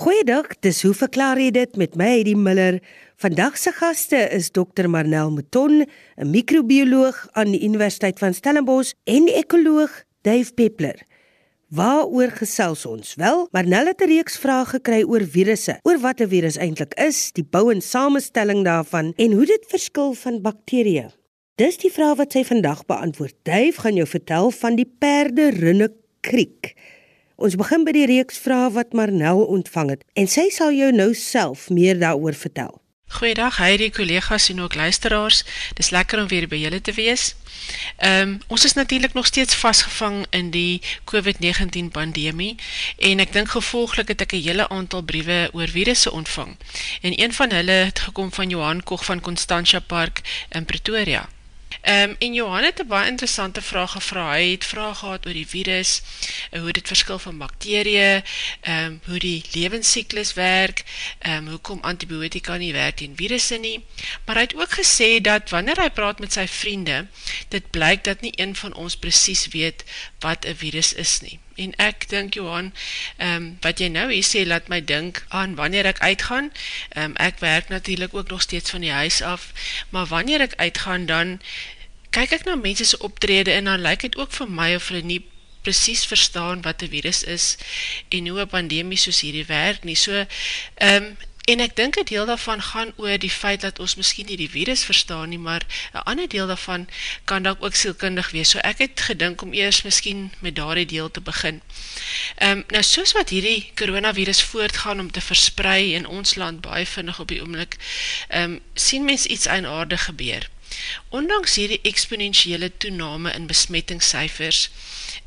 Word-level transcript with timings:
Goeiedag, 0.00 0.46
dis 0.64 0.78
hoe 0.80 0.94
verklaar 0.96 1.36
jy 1.36 1.50
dit 1.52 1.74
met 1.76 1.92
my 2.00 2.06
Eddie 2.22 2.38
Miller? 2.38 2.78
Vandag 3.20 3.58
se 3.60 3.68
gaste 3.76 4.16
is 4.32 4.46
Dr 4.48 4.86
Marnel 4.88 5.28
Mouton, 5.28 5.84
'n 5.84 6.30
microbioloog 6.30 7.28
aan 7.36 7.50
die 7.52 7.60
Universiteit 7.60 8.18
van 8.18 8.32
Stellenbosch 8.32 8.94
en 9.04 9.28
ekoloog 9.28 9.90
Dave 10.22 10.54
Peppler. 10.54 11.02
Waaroor 11.68 12.30
gesels 12.32 12.86
ons? 12.86 13.14
Wel, 13.14 13.48
Marnel 13.52 13.86
het 13.92 14.00
'n 14.00 14.08
reeks 14.08 14.38
vrae 14.38 14.64
gekry 14.64 15.02
oor 15.02 15.20
virusse, 15.20 15.76
oor 15.82 15.98
wat 15.98 16.20
'n 16.20 16.28
virus 16.28 16.56
eintlik 16.56 16.94
is, 16.94 17.32
die 17.32 17.44
bou 17.44 17.70
en 17.70 17.82
samestelling 17.82 18.64
daarvan 18.64 19.12
en 19.16 19.32
hoe 19.32 19.46
dit 19.46 19.64
verskil 19.68 20.14
van 20.14 20.40
bakterieë. 20.40 21.10
Dis 21.56 21.76
die 21.76 21.92
vraag 21.92 22.16
wat 22.16 22.32
sy 22.32 22.44
vandag 22.44 22.86
beantwoord. 22.86 23.34
Dave 23.42 23.80
gaan 23.80 23.94
jou 23.94 24.06
vertel 24.06 24.50
van 24.50 24.76
die 24.76 24.92
perde 24.98 25.50
rinne 25.50 25.92
kriek. 26.20 26.74
Ons 27.40 27.54
begin 27.56 27.86
by 27.88 27.92
die 27.96 28.04
reeks 28.04 28.36
vrae 28.44 28.66
wat 28.74 28.90
Marnel 28.92 29.38
ontvang 29.48 29.94
het 29.94 30.02
en 30.20 30.26
sy 30.28 30.50
sal 30.52 30.74
jou 30.76 30.90
nou 30.92 31.14
self 31.16 31.70
meer 31.72 31.96
daaroor 31.96 32.36
vertel. 32.36 32.74
Goeiedag, 33.16 33.56
hierdie 33.64 33.88
kollegas 33.90 34.50
en 34.52 34.60
ook 34.60 34.76
luisteraars. 34.76 35.40
Dis 35.80 35.88
lekker 35.90 36.20
om 36.20 36.28
weer 36.28 36.46
by 36.52 36.60
julle 36.60 36.82
te 36.84 36.92
wees. 36.98 37.32
Ehm 37.96 38.34
um, 38.34 38.36
ons 38.52 38.68
is 38.68 38.76
natuurlik 38.76 39.16
nog 39.16 39.26
steeds 39.32 39.56
vasgevang 39.56 40.26
in 40.36 40.52
die 40.52 40.82
COVID-19 41.08 41.88
pandemie 41.96 42.52
en 43.08 43.24
ek 43.24 43.32
dink 43.32 43.56
gevolglik 43.56 44.12
het 44.12 44.28
ek 44.28 44.36
'n 44.36 44.44
hele 44.44 44.68
aantal 44.68 45.02
briewe 45.02 45.48
oor 45.56 45.68
virusse 45.68 46.12
ontvang. 46.12 46.56
En 47.00 47.20
een 47.22 47.32
van 47.32 47.50
hulle 47.50 47.78
het 47.88 47.98
gekom 47.98 48.32
van 48.32 48.48
Johan 48.48 48.82
Kog 48.82 49.04
van 49.04 49.20
Constantia 49.20 49.80
Park 49.80 50.20
in 50.52 50.64
Pretoria. 50.64 51.28
Um, 51.82 52.16
en 52.18 52.34
Johan 52.34 52.62
het 52.62 52.80
'n 52.82 52.86
baie 52.86 53.08
interessante 53.08 53.62
vraag 53.62 53.90
gevra. 53.90 54.32
Hy 54.32 54.50
het 54.50 54.64
vrae 54.64 54.94
gehad 54.94 55.26
oor 55.26 55.32
die 55.32 55.46
virus, 55.46 56.02
uh, 56.50 56.60
hoe 56.60 56.72
dit 56.72 56.86
verskil 56.86 57.18
van 57.18 57.38
bakterieë, 57.38 58.22
ehm 58.60 58.84
um, 58.84 59.00
hoe 59.04 59.18
die 59.18 59.44
lewensiklus 59.52 60.32
werk, 60.32 60.84
ehm 61.18 61.36
um, 61.36 61.48
hoekom 61.48 61.78
antibiotika 61.82 62.56
nie 62.56 62.72
werk 62.72 62.96
teen 62.96 63.16
virusse 63.16 63.56
nie. 63.56 63.84
Maar 64.24 64.34
hy 64.34 64.42
het 64.42 64.54
ook 64.54 64.72
gesê 64.72 65.20
dat 65.20 65.50
wanneer 65.50 65.80
hy 65.82 65.90
praat 65.90 66.18
met 66.18 66.32
sy 66.32 66.46
vriende, 66.46 67.06
dit 67.48 67.70
blyk 67.70 68.04
dat 68.04 68.20
nie 68.20 68.32
een 68.34 68.56
van 68.56 68.74
ons 68.74 68.96
presies 68.96 69.48
weet 69.48 69.84
wat 70.18 70.44
'n 70.46 70.54
virus 70.54 70.92
is 70.92 71.20
nie. 71.20 71.38
En 71.54 71.74
ek 71.76 72.08
dink 72.08 72.34
Johan, 72.34 72.72
ehm 73.16 73.34
um, 73.34 73.56
wat 73.60 73.78
jy 73.78 73.88
nou 73.88 74.06
hier 74.12 74.24
sê 74.24 74.46
laat 74.46 74.68
my 74.68 74.84
dink 74.84 75.24
aan 75.28 75.54
wanneer 75.54 75.86
ek 75.86 75.98
uitgaan. 75.98 76.52
Ehm 76.88 77.04
um, 77.04 77.16
ek 77.16 77.38
werk 77.38 77.68
natuurlik 77.68 78.14
ook 78.14 78.30
nog 78.30 78.42
steeds 78.42 78.70
van 78.70 78.80
die 78.80 78.92
huis 78.92 79.22
af, 79.22 79.52
maar 79.90 80.06
wanneer 80.06 80.40
ek 80.40 80.54
uitgaan 80.56 81.06
dan 81.06 81.40
kyk 82.10 82.32
ek 82.32 82.44
na 82.44 82.54
mense 82.54 82.84
se 82.84 82.98
optrede 82.98 83.52
en 83.52 83.64
dan 83.64 83.80
lyk 83.80 84.00
dit 84.00 84.16
ook 84.16 84.32
vir 84.32 84.50
my 84.50 84.74
of 84.74 84.88
hulle 84.88 85.02
nie 85.06 85.24
presies 85.62 86.04
verstaan 86.06 86.62
wat 86.62 86.82
'n 86.82 86.88
virus 86.88 87.22
is 87.22 87.56
en 88.08 88.28
hoe 88.28 88.40
'n 88.40 88.48
pandemie 88.48 88.98
soos 88.98 89.20
hierdie 89.20 89.46
werk 89.46 89.84
nie. 89.84 89.94
So 89.94 90.12
ehm 90.74 91.04
um, 91.04 91.16
en 91.50 91.60
ek 91.60 91.76
dink 91.76 91.96
'n 91.98 92.04
deel 92.04 92.26
daarvan 92.26 92.62
gaan 92.62 92.92
oor 92.96 93.18
die 93.18 93.30
feit 93.30 93.60
dat 93.60 93.78
ons 93.78 93.94
miskien 93.94 94.26
nie 94.26 94.36
die 94.36 94.50
virus 94.50 94.84
verstaan 94.84 95.28
nie, 95.28 95.38
maar 95.38 95.62
'n 95.94 96.04
ander 96.10 96.28
deel 96.28 96.46
daarvan 96.46 96.88
kan 97.24 97.42
dalk 97.42 97.64
ook 97.64 97.74
sielkundig 97.74 98.30
wees. 98.30 98.50
So 98.50 98.58
ek 98.58 98.78
het 98.78 99.00
gedink 99.00 99.42
om 99.42 99.52
eers 99.52 99.82
miskien 99.82 100.32
met 100.38 100.54
daardie 100.54 100.86
deel 100.86 101.10
te 101.10 101.20
begin. 101.20 101.62
Ehm 102.36 102.50
um, 102.50 102.64
nou 102.68 102.82
soos 102.82 103.12
wat 103.12 103.28
hierdie 103.28 103.70
koronavirus 103.74 104.42
voortgaan 104.42 105.00
om 105.00 105.10
te 105.10 105.20
versprei 105.20 105.94
in 105.94 106.06
ons 106.06 106.34
land 106.34 106.60
baie 106.60 106.86
vinnig 106.86 107.20
op 107.20 107.28
die 107.28 107.40
oomblik, 107.42 107.76
ehm 108.28 108.42
um, 108.42 108.60
sien 108.74 109.04
mens 109.04 109.26
iets 109.26 109.46
eienaardig 109.46 110.04
gebeur. 110.04 110.48
Ondanks 111.08 111.54
hierdie 111.54 111.80
eksponentiële 111.82 112.76
toename 112.76 113.32
in 113.32 113.46
besmettingssyfers, 113.46 114.70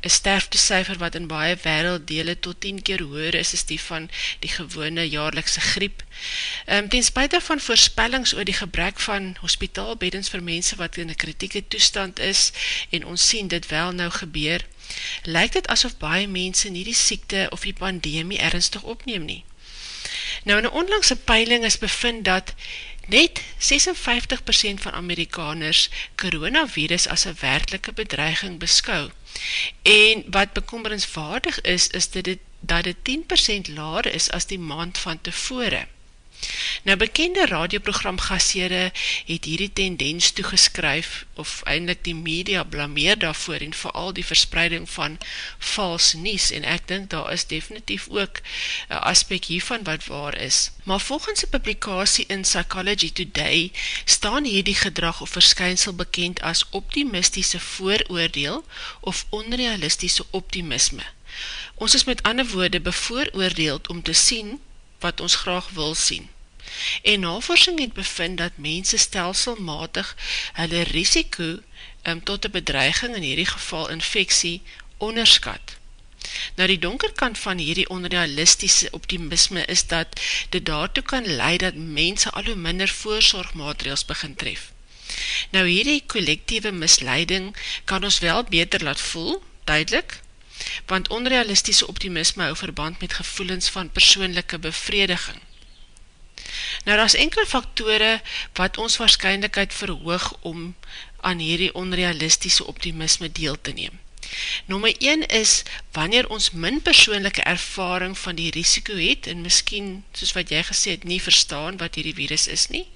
'n 0.04 0.10
sterftesyfer 0.10 0.98
wat 0.98 1.14
in 1.14 1.26
baie 1.26 1.56
wêrelddele 1.62 2.34
tot 2.46 2.60
10 2.60 2.82
keer 2.82 3.02
hoër 3.02 3.34
is 3.34 3.52
as 3.56 3.64
die 3.70 3.80
van 3.80 4.10
die 4.44 4.50
gewone 4.52 5.08
jaarlikse 5.08 5.60
griep. 5.60 6.02
Ehm 6.66 6.82
um, 6.82 6.88
ten 6.88 7.04
spyte 7.04 7.40
van 7.40 7.60
voorspellings 7.60 8.34
oor 8.34 8.44
die 8.44 8.60
gebrek 8.60 9.00
van 9.00 9.36
hospitaalbeddens 9.40 10.28
vir 10.28 10.42
mense 10.42 10.76
wat 10.76 10.96
in 10.96 11.10
'n 11.10 11.22
kritieke 11.24 11.64
toestand 11.68 12.18
is 12.18 12.52
en 12.90 13.06
ons 13.06 13.28
sien 13.28 13.48
dit 13.48 13.66
wel 13.66 13.92
nou 13.92 14.10
gebeur, 14.10 14.60
lyk 15.22 15.52
dit 15.52 15.66
asof 15.66 15.96
baie 15.96 16.28
mense 16.28 16.68
nie 16.68 16.84
die 16.84 17.00
siekte 17.06 17.46
of 17.50 17.60
die 17.60 17.78
pandemie 17.84 18.38
ernstig 18.38 18.82
opneem 18.82 19.24
nie. 19.24 19.44
Nou 20.44 20.58
in 20.58 20.64
'n 20.64 20.76
onlangse 20.80 21.16
peiling 21.16 21.64
is 21.64 21.78
bevind 21.78 22.24
dat 22.24 22.54
Net 23.06 23.42
56% 23.58 24.80
van 24.80 24.92
Amerikaners 24.92 25.88
coronavirus 26.16 27.08
as 27.08 27.24
een 27.24 27.36
werklike 27.40 27.92
bedreiging 27.92 28.58
beskou. 28.58 29.10
En 29.82 30.24
wat 30.30 30.52
bekommerenswaardig 30.52 31.60
is, 31.60 31.88
is 31.88 32.10
dat 32.10 32.24
dit, 32.24 32.38
dat 32.60 32.84
dit 32.84 32.96
10% 33.68 33.74
laar 33.74 34.06
is 34.06 34.30
as 34.30 34.46
die 34.46 34.58
maand 34.58 34.98
van 34.98 35.20
tevore. 35.20 35.86
Nou 36.82 36.96
bekende 36.96 37.46
radioprogram 37.46 38.18
Gasere 38.18 38.92
het 39.26 39.44
hierdie 39.44 39.72
tendens 39.72 40.30
toegeskryf 40.30 41.24
of 41.34 41.62
eindelijk 41.64 42.04
die 42.04 42.14
media 42.14 42.64
blameer 42.64 43.18
daarvoor 43.18 43.54
en 43.54 43.74
vooral 43.74 44.12
die 44.12 44.24
verspreiding 44.24 44.90
van 44.90 45.18
vals 45.58 46.12
nies 46.12 46.50
en 46.50 46.64
ek 46.64 46.88
dink 46.88 47.10
daar 47.10 47.32
is 47.32 47.46
definitief 47.46 48.08
ook 48.08 48.40
een 48.88 48.98
aspek 48.98 49.44
hiervan 49.44 49.82
wat 49.82 50.06
waar 50.06 50.36
is. 50.36 50.70
Maar 50.84 51.00
volgens 51.00 51.40
die 51.40 51.48
publikasie 51.48 52.24
in 52.26 52.40
Psychology 52.40 53.12
Today 53.12 53.72
staan 54.04 54.44
hierdie 54.44 54.74
gedrag 54.74 55.20
of 55.20 55.30
verskynsel 55.30 55.94
bekend 55.94 56.40
as 56.40 56.66
optimistische 56.70 57.60
vooroordeel 57.60 58.64
of 59.00 59.26
onrealistische 59.28 60.24
optimisme. 60.30 61.02
Ons 61.74 61.94
is 61.94 62.04
met 62.04 62.22
ander 62.22 62.46
woorde 62.46 62.80
bevooroordeeld 62.80 63.88
om 63.88 64.02
te 64.02 64.12
sien 64.12 64.60
wat 64.98 65.20
ons 65.20 65.34
graag 65.34 65.68
wil 65.68 65.94
sien. 65.94 66.33
En 67.02 67.20
navorsing 67.20 67.78
het 67.78 67.92
bevind 67.92 68.38
dat 68.38 68.56
mense 68.56 68.96
stelselmatig 68.96 70.16
hulle 70.52 70.82
risiko 70.82 71.60
um, 72.02 72.22
tot 72.22 72.44
een 72.44 72.50
bedreiging, 72.50 73.14
in 73.16 73.22
hierdie 73.22 73.46
geval 73.46 73.90
infectie, 73.90 74.62
onderskat. 74.96 75.76
Nou 76.54 76.68
die 76.68 76.78
donkerkant 76.78 77.38
van 77.38 77.58
hierdie 77.58 77.88
onrealistische 77.88 78.88
optimisme 78.90 79.64
is 79.64 79.86
dat 79.86 80.20
dit 80.48 80.66
daartoe 80.66 81.02
kan 81.02 81.26
leid 81.26 81.60
dat 81.60 81.74
mense 81.74 82.30
al 82.30 82.44
hoe 82.44 82.54
minder 82.54 82.88
voorzorgmaatregels 82.88 84.04
begin 84.04 84.34
tref. 84.34 84.72
Nou 85.50 85.66
hierdie 85.68 86.02
collectieve 86.06 86.72
misleiding 86.72 87.56
kan 87.84 88.04
ons 88.04 88.18
wel 88.18 88.44
beter 88.44 88.82
laat 88.82 89.00
voel, 89.00 89.42
duidelik, 89.64 90.20
want 90.86 91.08
onrealistische 91.08 91.86
optimisme 91.86 92.42
hou 92.42 92.56
verband 92.56 93.00
met 93.00 93.12
gevoelens 93.12 93.68
van 93.68 93.90
persoonlijke 93.90 94.58
bevrediging. 94.58 95.40
Nou, 96.84 96.96
daar 96.96 97.04
is 97.04 97.14
enkele 97.14 97.46
faktore 97.46 98.20
wat 98.52 98.78
ons 98.78 98.96
waarschijnlijkheid 98.96 99.74
verhoog 99.74 100.36
om 100.40 100.74
aan 101.20 101.38
hierdie 101.38 101.74
onrealistische 101.74 102.66
optimisme 102.66 103.32
deel 103.32 103.60
te 103.60 103.72
neem. 103.72 104.00
Nummer 104.66 104.94
1 104.98 105.26
is, 105.26 105.62
wanneer 105.92 106.28
ons 106.28 106.50
min 106.50 106.82
persoonlijke 106.82 107.42
ervaring 107.42 108.18
van 108.18 108.34
die 108.34 108.50
risiko 108.50 108.96
het, 108.96 109.26
en 109.26 109.40
miskien, 109.40 110.04
soos 110.12 110.32
wat 110.32 110.50
jy 110.50 110.62
gesê 110.62 110.96
het, 110.96 111.04
nie 111.04 111.20
verstaan 111.22 111.76
wat 111.76 111.94
hierdie 111.94 112.14
virus 112.14 112.46
is 112.46 112.66
nie, 112.68 112.86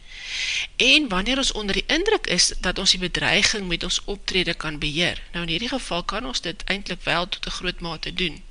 en 0.76 1.08
wanneer 1.08 1.40
ons 1.40 1.52
onder 1.52 1.74
die 1.80 1.86
indruk 1.86 2.26
is, 2.26 2.52
dat 2.60 2.78
ons 2.78 2.90
die 2.90 3.00
bedreiging 3.00 3.68
met 3.68 3.84
ons 3.84 4.00
optrede 4.04 4.54
kan 4.54 4.78
beheer. 4.78 5.22
Nou, 5.32 5.44
in 5.46 5.54
hierdie 5.54 5.72
geval 5.72 6.04
kan 6.04 6.26
ons 6.26 6.40
dit 6.44 6.64
eindelijk 6.64 7.04
wel 7.04 7.28
tot 7.28 7.46
een 7.46 7.58
groot 7.60 7.80
mate 7.80 8.14
doen 8.14 8.42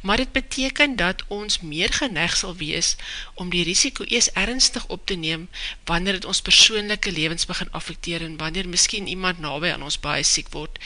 maar 0.00 0.16
dit 0.16 0.32
beteken 0.32 0.96
dat 0.96 1.22
ons 1.26 1.60
meer 1.60 1.92
geneig 1.92 2.36
sal 2.36 2.56
wees 2.56 2.96
om 3.34 3.50
die 3.50 3.64
risiko 3.64 4.04
ees 4.08 4.30
ernstig 4.32 4.86
op 4.86 5.06
te 5.06 5.14
neem 5.14 5.48
wanneer 5.84 6.12
het 6.12 6.24
ons 6.24 6.42
persoonlijke 6.42 7.12
levens 7.12 7.46
begin 7.46 7.70
affecteer 7.70 8.22
en 8.22 8.36
wanneer 8.36 8.68
miskien 8.68 9.06
iemand 9.06 9.38
nabij 9.38 9.72
aan 9.72 9.82
ons 9.82 10.00
baie 10.00 10.22
siek 10.22 10.48
word 10.50 10.78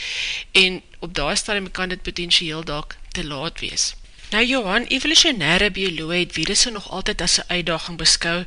en 0.53 0.83
op 0.99 1.15
daar 1.15 1.37
stadium 1.37 1.71
kan 1.71 1.89
dit 1.89 2.03
potentieel 2.03 2.65
dalk 2.65 2.97
te 3.13 3.25
laat 3.27 3.61
wees. 3.61 3.95
Nou 4.31 4.45
Johan, 4.45 4.83
evolutionaire 4.83 5.71
bioloog 5.71 6.19
het 6.19 6.33
virusse 6.33 6.71
nog 6.71 6.91
altyd 6.91 7.21
as 7.21 7.37
een 7.37 7.45
uitdaging 7.49 7.99
beskou 7.99 8.45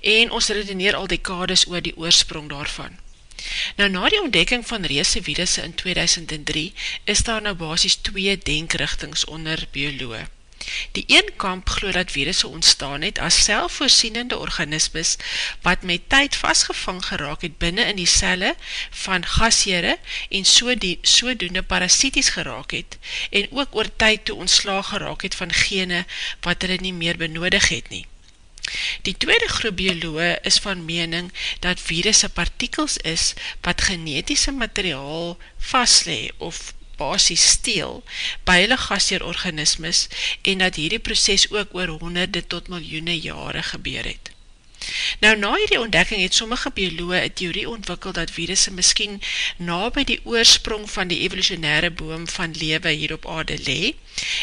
en 0.00 0.30
ons 0.30 0.48
redeneer 0.48 0.96
al 0.96 1.06
dekades 1.06 1.66
oor 1.68 1.80
die 1.80 1.96
oorsprong 1.96 2.48
daarvan. 2.48 3.03
Nou 3.76 3.90
na 3.90 4.08
die 4.08 4.22
ontdekking 4.22 4.66
van 4.66 4.84
reese 4.84 5.22
virusse 5.22 5.62
in 5.62 5.74
2003 5.74 6.72
is 7.04 7.22
daar 7.22 7.42
nou 7.42 7.54
basis 7.54 7.94
twee 7.94 8.38
denkrichtings 8.38 9.24
onder 9.24 9.66
bioloog. 9.70 10.30
Die 10.92 11.04
een 11.06 11.30
kamp 11.36 11.68
glo 11.68 11.90
dat 11.90 12.10
virusse 12.10 12.48
ontstaan 12.48 13.02
het 13.02 13.18
as 13.18 13.44
selfvoorsienende 13.44 14.38
organismes 14.38 15.16
wat 15.62 15.82
met 15.82 16.08
tyd 16.08 16.36
vastgevang 16.36 17.04
geraak 17.06 17.42
het 17.42 17.58
binnen 17.58 17.86
in 17.86 17.96
die 17.96 18.06
celle 18.06 18.54
van 18.90 19.26
gasjere 19.26 19.98
en 20.28 20.44
sodoende 20.44 21.58
so 21.60 21.66
parasities 21.66 22.28
geraak 22.28 22.70
het 22.70 22.98
en 23.30 23.46
ook 23.50 23.76
oor 23.76 23.96
tyd 23.96 24.24
toe 24.24 24.36
ontslaag 24.36 24.88
geraak 24.88 25.22
het 25.22 25.34
van 25.34 25.52
gene 25.52 26.04
wat 26.40 26.62
hulle 26.62 26.78
nie 26.80 26.92
meer 26.92 27.16
benodig 27.16 27.68
het 27.68 27.88
nie. 27.88 28.06
Die 29.02 29.16
tweede 29.16 29.48
groep 29.48 29.76
bioloog 29.76 30.40
is 30.50 30.58
van 30.58 30.84
mening 30.84 31.32
dat 31.60 31.80
virusse 31.80 32.28
partikels 32.28 32.96
is 32.96 33.32
wat 33.60 33.82
genetische 33.82 34.52
materiaal 34.52 35.38
vastlee 35.58 36.32
of 36.38 36.74
basis 36.96 37.48
steel 37.56 38.02
by 38.48 38.60
hulle 38.62 38.76
gasheerorganismes 38.76 40.06
en 40.42 40.62
dat 40.64 40.78
hierdie 40.80 41.02
proces 41.08 41.48
ook 41.50 41.74
oor 41.74 41.96
honderde 41.98 42.46
tot 42.46 42.68
miljoene 42.68 43.18
jare 43.20 43.62
gebeur 43.62 44.04
het. 44.04 44.33
Nou 45.18 45.36
na 45.36 45.54
hierdie 45.54 45.80
ontdekking 45.80 46.22
het 46.22 46.34
sommige 46.34 46.70
biologe 46.74 47.22
een 47.22 47.32
theorie 47.32 47.68
ontwikkel 47.68 48.12
dat 48.12 48.30
virusse 48.30 48.72
miskien 48.72 49.20
na 49.56 49.90
by 49.90 50.04
die 50.04 50.20
oorsprong 50.24 50.90
van 50.90 51.08
die 51.08 51.20
evolutionaire 51.20 51.90
boom 51.90 52.28
van 52.28 52.56
lewe 52.58 52.90
hier 52.90 53.12
op 53.12 53.28
aarde 53.28 53.58
le 53.66 53.94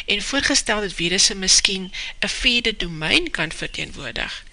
en 0.05 0.21
voorgestel 0.21 0.81
dat 0.81 0.93
virusse 0.93 1.35
miskien 1.35 1.91
een 2.19 2.29
vierde 2.29 2.75
domein 2.75 3.31
kan 3.31 3.51
verteenwoordig. 3.51 4.43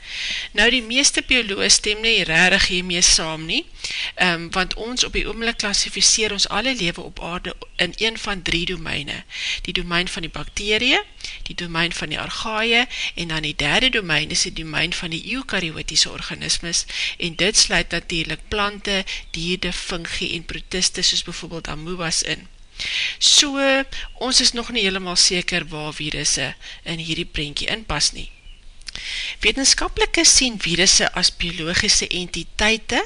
Nou 0.56 0.70
die 0.72 0.82
meeste 0.82 1.22
bioloog 1.26 1.70
stem 1.72 2.00
nie 2.04 2.24
rarig 2.24 2.66
hiermee 2.72 3.02
saam 3.04 3.44
nie, 3.48 3.64
um, 4.26 4.48
want 4.56 4.74
ons 4.74 5.04
op 5.04 5.16
die 5.16 5.26
oomlik 5.28 5.60
klassificeer 5.62 6.32
ons 6.32 6.48
alle 6.48 6.74
lewe 6.74 7.04
op 7.04 7.20
aarde 7.30 7.54
in 7.76 7.92
een 7.96 8.18
van 8.18 8.42
drie 8.42 8.64
domeine. 8.66 9.22
Die 9.68 9.76
domein 9.80 10.08
van 10.08 10.24
die 10.24 10.32
bakterie, 10.32 11.00
die 11.48 11.56
domein 11.56 11.92
van 11.96 12.12
die 12.12 12.20
argaie 12.20 12.84
en 13.14 13.32
dan 13.32 13.46
die 13.46 13.56
derde 13.56 13.90
domein 13.96 14.30
is 14.34 14.44
die 14.48 14.52
domein 14.60 14.92
van 14.92 15.10
die 15.14 15.22
eukaryotiese 15.34 16.10
organismes 16.12 16.84
en 17.16 17.36
dit 17.40 17.56
sluit 17.56 17.90
natuurlijk 17.90 18.48
plante, 18.48 19.04
dierde, 19.30 19.72
fungie 19.72 20.32
en 20.36 20.44
protiste 20.44 21.02
soos 21.02 21.22
bijvoorbeeld 21.22 21.68
amoebas 21.68 22.22
in. 22.22 22.46
So, 23.18 23.58
ons 24.22 24.40
is 24.40 24.52
nog 24.52 24.70
nie 24.70 24.82
helemaal 24.86 25.16
seker 25.16 25.66
waar 25.66 25.94
virusse 25.94 26.54
in 26.82 27.00
hierdie 27.02 27.26
prentje 27.26 27.66
inpas 27.74 28.12
nie. 28.12 28.30
Wetenskapelike 29.42 30.24
sien 30.24 30.58
virusse 30.62 31.08
as 31.18 31.30
biologische 31.36 32.06
entiteite 32.08 33.02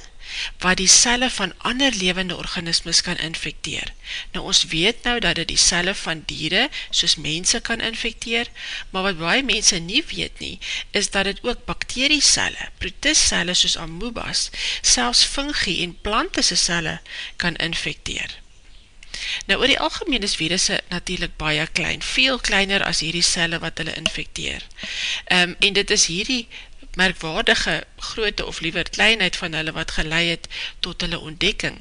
wat 0.58 0.76
die 0.76 0.88
celle 0.88 1.31
van 1.31 1.52
ander 1.58 1.94
levende 1.94 2.37
organismes 2.37 3.00
kan 3.00 3.17
infecteer. 3.17 3.93
Nou 4.32 4.44
ons 4.46 4.64
weet 4.64 5.02
nou 5.02 5.19
dat 5.20 5.34
dit 5.40 5.49
die 5.49 5.61
celle 5.61 5.94
van 5.94 6.23
diere 6.26 6.69
soos 6.90 7.17
mense 7.17 7.61
kan 7.61 7.81
infecteer, 7.81 8.50
maar 8.90 9.02
wat 9.02 9.19
baie 9.19 9.43
mense 9.43 9.79
nie 9.79 10.05
weet 10.12 10.38
nie, 10.38 10.58
is 10.90 11.11
dat 11.11 11.25
dit 11.25 11.43
ook 11.43 11.64
bakteriecelle, 11.64 12.70
protistcelle 12.79 13.55
soos 13.55 13.76
amoebas, 13.76 14.50
selfs 14.81 15.25
fungie 15.25 15.82
en 15.82 15.99
plantese 16.00 16.56
celle 16.56 17.00
kan 17.37 17.56
infecteer. 17.56 18.40
Nou 19.46 19.58
oor 19.61 19.70
die 19.70 19.78
algemeen 19.81 20.25
is 20.26 20.35
virusse 20.38 20.81
natuurlijk 20.88 21.37
baie 21.37 21.67
klein, 21.78 22.02
veel 22.02 22.38
kleiner 22.40 22.85
as 22.85 23.02
hierdie 23.05 23.25
celle 23.26 23.58
wat 23.62 23.78
hulle 23.78 23.94
infecteer. 23.94 24.64
Um, 25.28 25.56
en 25.58 25.78
dit 25.78 25.90
is 25.90 26.06
hierdie 26.11 26.46
merkwaardige 26.94 27.85
groote 27.97 28.47
of 28.47 28.61
liever 28.61 28.91
kleinheid 28.91 29.37
van 29.37 29.53
hulle 29.53 29.73
wat 29.73 29.91
geleid 29.91 30.29
het 30.29 30.49
tot 30.81 31.00
hulle 31.00 31.19
ontdekking. 31.19 31.79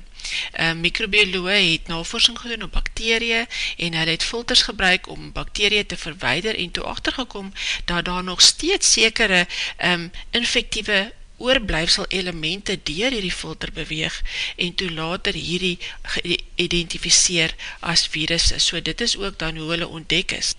Um, 0.59 0.79
microbiologe 0.79 1.49
het 1.49 1.87
navorsing 1.87 2.39
gedoen 2.39 2.63
op 2.63 2.71
bakterie 2.71 3.45
en 3.77 3.93
hulle 3.93 4.11
het 4.11 4.23
filters 4.23 4.61
gebruik 4.61 5.07
om 5.07 5.31
bakterie 5.31 5.85
te 5.85 5.97
verweider 5.97 6.57
en 6.57 6.71
toe 6.71 6.83
achtergekom 6.83 7.53
dat 7.85 8.05
daar 8.05 8.23
nog 8.23 8.41
steeds 8.41 8.91
sekere 8.91 9.47
um, 9.83 10.11
infectieve 10.31 11.13
oorblijfsel 11.41 12.05
elemente 12.07 12.79
dier 12.83 13.11
hierdie 13.11 13.33
filter 13.33 13.71
beweeg 13.73 14.21
en 14.55 14.75
toe 14.75 14.91
later 14.91 15.33
hierdie 15.33 15.77
geïdentificeer 16.01 17.55
as 17.79 18.05
virusse. 18.07 18.59
So 18.59 18.81
dit 18.81 19.01
is 19.01 19.17
ook 19.17 19.39
dan 19.39 19.57
hoe 19.57 19.69
hulle 19.69 19.87
ontdek 19.87 20.31
is. 20.37 20.53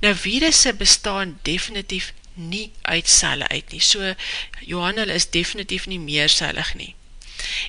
Nou 0.00 0.14
virusse 0.16 0.74
bestaan 0.74 1.38
definitief 1.42 2.12
nie 2.34 2.72
uit 2.82 3.08
celle 3.08 3.48
uit 3.48 3.70
nie. 3.70 3.80
So 3.80 4.14
Johan 4.60 4.96
hulle 4.96 5.12
is 5.12 5.30
definitief 5.30 5.86
nie 5.86 6.00
meer 6.00 6.28
cellig 6.28 6.74
nie. 6.74 6.94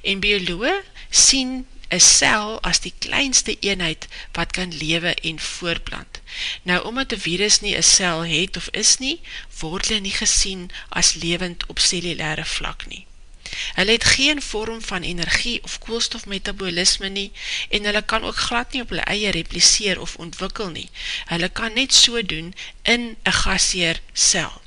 En 0.03 0.19
bioloog 0.19 0.83
sien 1.09 1.65
een 1.87 2.01
cel 2.01 2.61
as 2.61 2.79
die 2.81 2.93
kleinste 2.97 3.57
eenheid 3.59 4.07
wat 4.31 4.51
kan 4.51 4.77
lewe 4.77 5.13
en 5.15 5.39
voorplant. 5.39 6.21
Nou, 6.63 6.85
omdat 6.85 7.09
die 7.09 7.19
virus 7.19 7.59
nie 7.59 7.75
een 7.75 7.83
cel 7.83 8.25
het 8.25 8.57
of 8.57 8.67
is 8.71 8.97
nie, 8.97 9.19
word 9.59 9.87
hulle 9.87 9.99
nie 9.99 10.15
gesien 10.15 10.69
as 10.89 11.13
levend 11.13 11.65
op 11.67 11.79
cellulaire 11.79 12.45
vlak 12.45 12.87
nie. 12.87 13.05
Hulle 13.73 13.91
het 13.91 14.03
geen 14.03 14.41
vorm 14.41 14.81
van 14.81 15.01
energie 15.01 15.63
of 15.63 15.79
koolstofmetabolisme 15.79 17.07
nie 17.07 17.31
en 17.69 17.85
hulle 17.85 18.01
kan 18.01 18.23
ook 18.23 18.37
glad 18.47 18.71
nie 18.71 18.81
op 18.81 18.89
hulle 18.89 19.07
eie 19.15 19.31
repliseer 19.31 19.99
of 19.99 20.15
ontwikkel 20.15 20.69
nie. 20.69 20.89
Hulle 21.25 21.49
kan 21.49 21.73
net 21.73 21.93
so 21.93 22.25
doen 22.25 22.53
in 22.81 23.15
een 23.23 23.33
gasheer 23.33 24.01
cel 24.13 24.61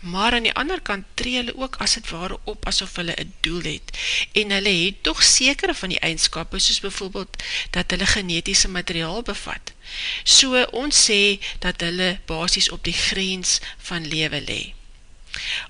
maar 0.00 0.32
aan 0.32 0.42
die 0.42 0.54
ander 0.54 0.80
kant 0.80 1.04
tree 1.14 1.36
hulle 1.36 1.56
ook 1.56 1.76
as 1.84 1.94
het 1.94 2.10
ware 2.10 2.38
op 2.44 2.66
asof 2.66 2.96
hulle 2.96 3.20
een 3.20 3.32
doel 3.40 3.62
het, 3.62 3.98
en 4.32 4.50
hulle 4.50 4.72
het 4.84 5.02
toch 5.02 5.22
sekere 5.22 5.74
van 5.74 5.88
die 5.88 6.00
eindskap, 6.00 6.54
soos 6.56 6.80
bijvoorbeeld 6.80 7.42
dat 7.70 7.90
hulle 7.90 8.06
genetische 8.06 8.68
materiaal 8.68 9.22
bevat. 9.22 9.72
So 10.24 10.64
ons 10.72 11.04
sê 11.10 11.38
dat 11.58 11.80
hulle 11.80 12.18
basis 12.26 12.70
op 12.70 12.84
die 12.84 12.96
grens 12.96 13.58
van 13.78 14.08
lewe 14.08 14.40
lee. 14.40 14.74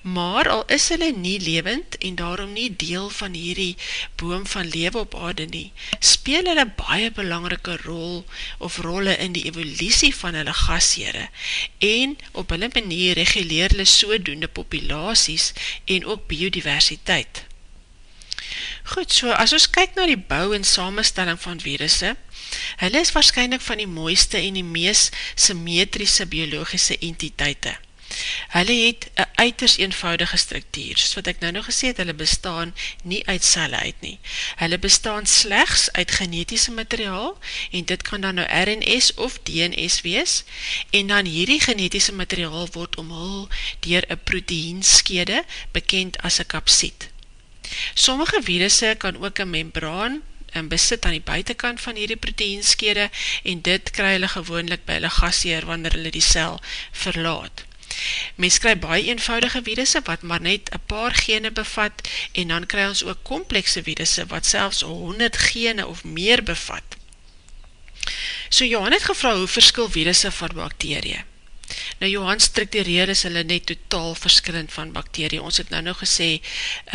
Maar 0.02 0.48
al 0.48 0.62
is 0.66 0.88
hulle 0.88 1.10
nie 1.12 1.40
levend 1.40 1.98
en 1.98 2.14
daarom 2.14 2.52
nie 2.52 2.76
deel 2.76 3.10
van 3.10 3.34
hierdie 3.36 3.76
boom 4.16 4.46
van 4.46 4.68
lewe 4.68 4.98
op 4.98 5.14
aarde 5.14 5.44
nie, 5.44 5.72
speel 5.98 6.48
hulle 6.48 6.64
baie 6.78 7.10
belangrike 7.10 7.76
rol 7.82 8.24
of 8.58 8.78
rolle 8.86 9.16
in 9.16 9.36
die 9.36 9.44
evolutie 9.50 10.14
van 10.16 10.34
hulle 10.34 10.54
gasheere 10.62 11.28
en 11.78 12.16
op 12.32 12.50
hulle 12.56 12.70
manier 12.72 13.14
reguleer 13.20 13.74
hulle 13.74 13.84
sodoende 13.84 14.48
populaties 14.48 15.52
en 15.84 16.06
ook 16.06 16.26
biodiversiteit. 16.26 17.44
Goed, 18.94 19.12
so 19.12 19.30
as 19.30 19.52
ons 19.52 19.68
kyk 19.70 19.94
na 19.94 20.08
die 20.08 20.18
bou 20.32 20.54
en 20.56 20.64
samenstelling 20.64 21.38
van 21.44 21.60
virusse, 21.62 22.16
hulle 22.80 23.04
is 23.04 23.12
waarschijnlijk 23.12 23.62
van 23.62 23.78
die 23.78 23.90
mooiste 23.90 24.40
en 24.40 24.56
die 24.58 24.66
meest 24.66 25.14
symmetrische 25.34 26.26
biologische 26.26 26.98
entiteite. 26.98 27.76
Hulle 28.50 28.72
het 28.86 29.10
een 29.14 29.26
uiters 29.34 29.76
eenvoudige 29.76 30.36
structuur, 30.36 30.98
soos 30.98 31.14
wat 31.14 31.28
ek 31.30 31.38
nou 31.42 31.52
nog 31.52 31.68
gesê 31.70 31.90
het, 31.92 32.00
hulle 32.02 32.14
bestaan 32.14 32.74
nie 33.02 33.20
uit 33.26 33.44
celle 33.44 33.76
uit 33.76 34.00
nie. 34.00 34.18
Hulle 34.62 34.78
bestaan 34.78 35.26
slechts 35.26 35.92
uit 35.92 36.10
genetische 36.10 36.72
materiaal, 36.72 37.38
en 37.70 37.84
dit 37.84 38.02
kan 38.02 38.20
dan 38.20 38.34
nou 38.34 38.48
RNS 38.62 39.14
of 39.14 39.38
DNS 39.42 40.00
wees, 40.00 40.42
en 40.90 41.06
dan 41.06 41.24
hierdie 41.24 41.60
genetische 41.60 42.12
materiaal 42.12 42.68
word 42.72 42.96
omhul 42.96 43.48
dier 43.86 44.04
een 44.10 44.22
proteinskede, 44.24 45.44
bekend 45.72 46.18
as 46.18 46.38
een 46.38 46.46
kapsiet. 46.46 47.08
Sommige 47.94 48.42
virusse 48.42 48.94
kan 48.98 49.24
ook 49.24 49.38
een 49.38 49.50
membraan 49.50 50.22
en 50.50 50.68
besit 50.68 51.04
aan 51.04 51.14
die 51.14 51.20
buitenkant 51.24 51.80
van 51.80 51.94
hierdie 51.94 52.16
proteinskede, 52.16 53.10
en 53.42 53.60
dit 53.62 53.90
kry 53.90 54.12
hulle 54.18 54.28
gewoonlik 54.28 54.84
by 54.84 54.98
hulle 54.98 55.10
gasheer, 55.20 55.66
wanneer 55.66 55.94
hulle 55.94 56.10
die 56.10 56.28
cel 56.34 56.58
verlaat. 56.90 57.69
Mens 58.34 58.58
kry 58.58 58.76
baie 58.78 59.04
eenvoudige 59.08 59.62
virusse 59.62 60.00
wat 60.04 60.22
maar 60.22 60.40
net 60.40 60.72
een 60.72 60.84
paar 60.86 61.14
gene 61.14 61.50
bevat 61.50 62.08
en 62.32 62.48
dan 62.48 62.66
kry 62.66 62.86
ons 62.88 63.04
ook 63.04 63.22
komplekse 63.22 63.82
virusse 63.82 64.26
wat 64.26 64.46
selfs 64.46 64.80
100 64.80 65.36
gene 65.36 65.86
of 65.86 66.04
meer 66.04 66.42
bevat. 66.42 66.96
So 68.48 68.64
Johan 68.64 68.92
het 68.92 69.02
gevra 69.02 69.36
hoe 69.36 69.46
verskil 69.46 69.90
virusse 69.90 70.30
van 70.32 70.54
bakterie. 70.54 71.24
Nou 71.98 72.10
Johan 72.10 72.40
structureer 72.40 73.12
is 73.12 73.22
hulle 73.22 73.42
net 73.46 73.66
totaal 73.66 74.14
verskillend 74.18 74.72
van 74.72 74.92
bakterie. 74.92 75.42
Ons 75.42 75.60
het 75.62 75.70
nou 75.70 75.82
nou 75.82 75.94
gesê 75.98 76.40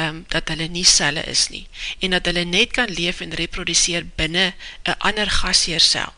um, 0.02 0.24
dat 0.34 0.52
hulle 0.52 0.68
nie 0.68 0.86
celle 0.86 1.24
is 1.32 1.48
nie 1.54 1.64
en 2.00 2.18
dat 2.18 2.26
hulle 2.26 2.44
net 2.50 2.76
kan 2.76 2.92
leef 2.92 3.22
en 3.22 3.34
reproduceer 3.40 4.08
binnen 4.16 4.54
een 4.84 4.98
ander 4.98 5.32
gasheersel 5.32 6.14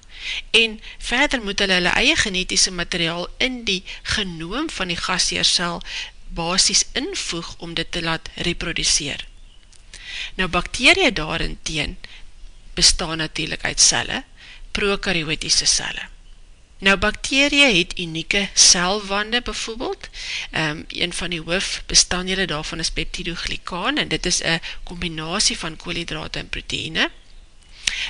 en 0.51 0.81
verder 0.97 1.43
moet 1.43 1.59
hulle 1.59 1.73
hulle 1.73 1.93
eie 2.01 2.15
genetiese 2.15 2.71
materiaal 2.71 3.27
in 3.37 3.63
die 3.63 3.83
genoom 4.01 4.69
van 4.69 4.87
die 4.87 4.99
gasheersel 4.99 5.81
basis 6.27 6.83
invoeg 6.93 7.55
om 7.57 7.73
dit 7.73 7.91
te 7.91 8.01
laat 8.01 8.29
reproduceer. 8.35 9.27
Nou 10.35 10.49
bakterie 10.49 11.11
daarin 11.11 11.57
teen 11.61 11.97
bestaan 12.73 13.17
natuurlijk 13.17 13.63
uit 13.63 13.79
celle, 13.79 14.23
prokaryotiese 14.71 15.65
celle. 15.65 16.09
Nou 16.79 16.97
bakterie 16.97 17.77
het 17.77 17.99
unieke 17.99 18.49
celwande 18.53 19.41
bijvoorbeeld, 19.41 20.09
um, 20.51 20.85
een 20.87 21.13
van 21.13 21.29
die 21.29 21.41
hoof 21.41 21.83
bestanddele 21.85 22.45
daarvan 22.45 22.79
is 22.79 22.91
peptidoglykaan 22.91 23.97
en 23.97 24.07
dit 24.07 24.25
is 24.25 24.43
een 24.43 24.59
combinatie 24.83 25.57
van 25.57 25.75
koolhydrate 25.75 26.39
en 26.39 26.49
proteïne. 26.49 27.09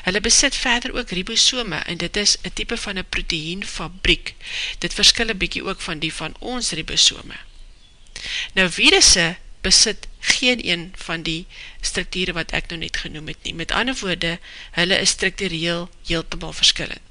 Hulle 0.04 0.22
besit 0.22 0.56
verder 0.56 0.94
ook 0.96 1.10
ribosome 1.10 1.76
en 1.76 1.98
dit 1.98 2.18
is 2.18 2.38
een 2.42 2.54
type 2.54 2.78
van 2.78 2.96
een 2.96 3.10
proteinfabriek. 3.10 4.34
Dit 4.80 4.94
verskil 4.94 5.30
een 5.30 5.38
bykie 5.38 5.64
ook 5.64 5.82
van 5.82 6.00
die 6.00 6.14
van 6.14 6.36
ons 6.40 6.72
ribosome. 6.72 7.36
Nou 8.54 8.70
virusse 8.72 9.36
besit 9.62 10.08
geen 10.20 10.68
een 10.68 10.94
van 10.96 11.22
die 11.22 11.46
structure 11.82 12.34
wat 12.34 12.54
ek 12.58 12.70
nou 12.72 12.80
net 12.80 12.98
genoem 13.04 13.28
het 13.32 13.44
nie. 13.44 13.54
Met 13.54 13.72
ander 13.72 13.98
woorde, 14.02 14.38
hulle 14.72 15.00
is 15.00 15.16
structureel 15.16 15.90
heeltemaal 16.08 16.54
verskillend. 16.54 17.04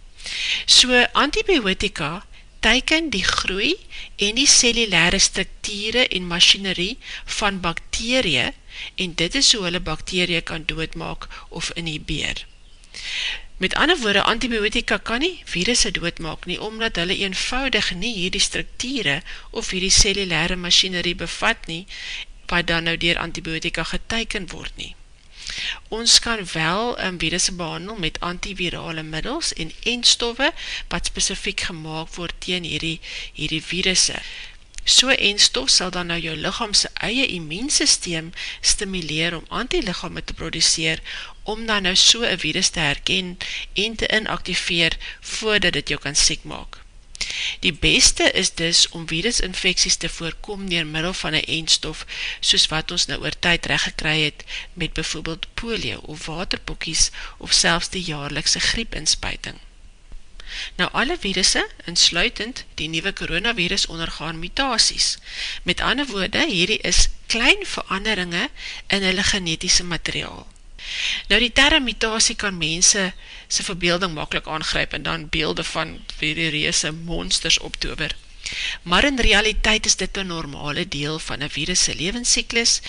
So 0.67 1.05
antibiotika 1.13 2.27
teiken 2.61 3.11
die 3.15 3.25
groei 3.25 3.75
en 4.17 4.39
die 4.41 4.49
cellulaire 4.51 5.19
structure 5.23 6.07
en 6.09 6.27
machinerie 6.27 6.97
van 7.39 7.61
bakterie 7.61 8.49
en 8.95 9.15
dit 9.15 9.35
is 9.35 9.53
hoe 9.55 9.65
hulle 9.69 9.81
bakterie 9.81 10.41
kan 10.41 10.67
doodmaak 10.67 11.29
of 11.49 11.71
inhibeer. 11.75 12.47
Met 13.57 13.75
ander 13.75 13.99
woorde, 13.99 14.23
antibiotika 14.23 14.99
kan 14.99 15.23
nie 15.25 15.43
virusse 15.45 15.91
doodmaak 15.91 16.45
nie 16.45 16.61
omdat 16.61 16.97
hulle 17.01 17.17
eenvoudig 17.17 17.95
nie 18.03 18.13
hierdie 18.17 18.43
strukture 18.45 19.23
of 19.51 19.71
hierdie 19.73 19.95
cellulêre 19.99 20.57
masjinerie 20.61 21.17
bevat 21.17 21.67
nie 21.71 21.87
wat 22.53 22.69
dan 22.69 22.85
nou 22.89 22.97
deur 22.97 23.19
antibiotika 23.19 23.85
geteken 23.93 24.51
word 24.53 24.77
nie. 24.77 24.93
Ons 25.89 26.19
kan 26.19 26.43
wel 26.53 26.93
um, 27.07 27.19
virusse 27.19 27.53
behandel 27.53 27.97
met 27.97 28.21
antivirale 28.21 29.03
middels 29.03 29.53
en 29.53 29.73
enstowwe 29.83 30.53
wat 30.89 31.11
spesifiek 31.13 31.67
gemaak 31.71 32.13
word 32.19 32.37
teen 32.39 32.69
hierdie 32.69 32.99
hierdie 33.33 33.63
virusse. 33.63 34.21
So 34.89 35.09
enstof 35.09 35.71
sal 35.75 35.91
dan 35.91 36.07
nou 36.13 36.19
jou 36.23 36.37
liggaam 36.39 36.75
se 36.79 36.89
eie 37.09 37.27
immuunstelsel 37.27 38.29
stimuleer 38.61 39.35
om 39.37 39.49
antiliggame 39.61 40.23
te 40.25 40.35
produseer 40.41 41.03
om 41.43 41.67
dan 41.67 41.83
nou 41.83 41.97
so 41.97 42.23
'n 42.23 42.39
virus 42.39 42.69
te 42.69 42.81
herken 42.81 43.39
en 43.75 43.97
te 43.97 44.07
inaktiveer 44.19 44.97
voordat 45.21 45.73
dit 45.73 45.89
jou 45.89 46.01
kan 46.01 46.15
siek 46.15 46.45
maak. 46.45 46.79
Die 47.61 47.73
beste 47.73 48.31
is 48.31 48.55
dus 48.55 48.89
om 48.89 49.09
virusinfeksies 49.09 49.97
te 49.97 50.09
voorkom 50.09 50.69
deur 50.69 50.87
middel 50.87 51.15
van 51.23 51.35
'n 51.35 51.49
enstof 51.59 52.07
soos 52.41 52.67
wat 52.67 52.91
ons 52.91 53.07
nou 53.07 53.21
oor 53.21 53.39
tyd 53.39 53.67
reg 53.67 53.83
gekry 53.83 54.17
het 54.23 54.45
met 54.73 54.93
byvoorbeeld 54.93 55.47
polio 55.55 55.99
of 55.99 56.27
waterpokkies 56.27 57.11
of 57.37 57.53
selfs 57.53 57.89
die 57.89 58.03
jaarlikse 58.03 58.61
griepinspuiting. 58.61 59.59
Nou 60.77 60.89
alle 60.93 61.17
virusse, 61.21 61.67
insluitend 61.85 62.65
die 62.75 62.89
nuwe 62.89 63.13
koronavirus 63.13 63.87
ondergaan 63.87 64.39
mutasies. 64.39 65.17
Met 65.63 65.81
ander 65.81 66.07
woorde, 66.07 66.47
hierdie 66.47 66.81
is 66.81 67.09
klein 67.27 67.67
veranderinge 67.67 68.49
in 68.87 69.03
hulle 69.03 69.23
genetiese 69.23 69.85
materiaal. 69.85 70.47
Nou 71.29 71.41
die 71.43 71.53
term 71.53 71.85
mutasie 71.85 72.37
kan 72.39 72.59
mense 72.59 73.13
se 73.49 73.63
verbeelding 73.67 74.15
maklik 74.15 74.47
aangryp 74.47 74.93
en 74.93 75.03
dan 75.03 75.29
beelde 75.29 75.65
van 75.65 75.99
hierdie 76.19 76.51
reuse 76.55 76.93
monsters 76.93 77.59
optower. 77.59 78.15
Maar 78.83 79.05
in 79.05 79.19
realiteit 79.19 79.87
is 79.87 79.97
dit 79.97 80.17
'n 80.17 80.27
normale 80.27 80.89
deel 80.89 81.19
van 81.19 81.43
'n 81.43 81.51
virus 81.51 81.83
se 81.83 81.95
lewensiklus 81.95 82.81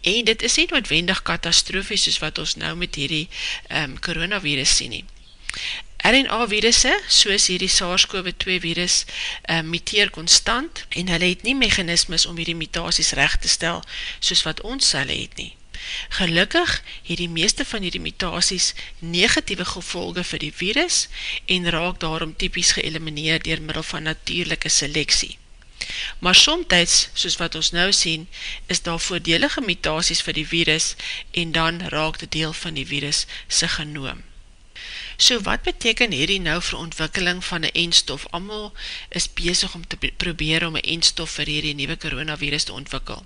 en 0.00 0.24
dit 0.24 0.42
is 0.42 0.56
nie 0.56 0.66
noodwendig 0.70 1.22
katastrofies 1.22 2.02
soos 2.02 2.18
wat 2.18 2.38
ons 2.38 2.54
nou 2.54 2.76
met 2.76 2.94
hierdie 2.94 3.28
ehm 3.68 3.82
um, 3.90 3.98
koronavirus 3.98 4.76
sien 4.76 4.90
nie. 4.90 5.04
RNA-virusse, 6.04 6.92
soos 7.08 7.46
hierdie 7.50 7.70
SARS-CoV-2 7.72 8.58
virus, 8.62 9.04
uh, 9.48 9.62
muteer 9.64 10.10
konstant 10.10 10.84
en 10.88 11.08
hulle 11.08 11.30
het 11.32 11.42
nie 11.42 11.54
mechanismes 11.56 12.26
om 12.26 12.36
hierdie 12.36 12.58
mutasies 12.58 13.14
recht 13.18 13.42
te 13.42 13.48
stel 13.48 13.80
soos 14.18 14.44
wat 14.46 14.60
ons 14.60 14.88
selle 14.92 15.16
het 15.16 15.38
nie. 15.40 15.54
Gelukkig 16.18 16.82
het 17.08 17.18
die 17.18 17.28
meeste 17.28 17.64
van 17.64 17.82
hierdie 17.82 18.02
mutasies 18.02 18.74
negatieve 18.98 19.64
gevolge 19.64 20.24
vir 20.24 20.44
die 20.44 20.52
virus 20.52 21.00
en 21.56 21.70
raak 21.70 22.00
daarom 22.04 22.36
typies 22.36 22.72
geëlimineer 22.78 23.42
dier 23.42 23.62
middel 23.62 23.82
van 23.82 24.02
natuurlijke 24.02 24.68
seleksie. 24.68 25.38
Maar 26.18 26.34
somtijds, 26.34 27.08
soos 27.14 27.36
wat 27.36 27.54
ons 27.54 27.70
nou 27.70 27.92
sien, 27.92 28.28
is 28.66 28.82
daar 28.82 29.00
voordelige 29.00 29.60
mutasies 29.60 30.22
vir 30.22 30.38
die 30.40 30.46
virus 30.46 30.94
en 31.30 31.52
dan 31.52 31.80
raak 31.96 32.18
die 32.18 32.32
deel 32.38 32.52
van 32.52 32.74
die 32.74 32.86
virus 32.86 33.26
sy 33.48 33.68
genoom. 33.78 34.24
So 35.16 35.40
wat 35.40 35.62
beteken 35.62 36.12
hierdie 36.12 36.40
nou 36.40 36.58
vir 36.62 36.78
ontwikkeling 36.78 37.44
van 37.44 37.62
een 37.62 37.70
eendstof? 37.72 38.26
Amal 38.30 38.72
is 39.08 39.32
bezig 39.32 39.74
om 39.74 39.86
te 39.86 39.96
probeer 40.16 40.66
om 40.66 40.76
een 40.76 40.82
eendstof 40.96 41.30
vir 41.30 41.46
hierdie 41.46 41.74
nieuwe 41.74 41.96
coronavirus 41.96 42.64
te 42.64 42.72
ontwikkel. 42.72 43.24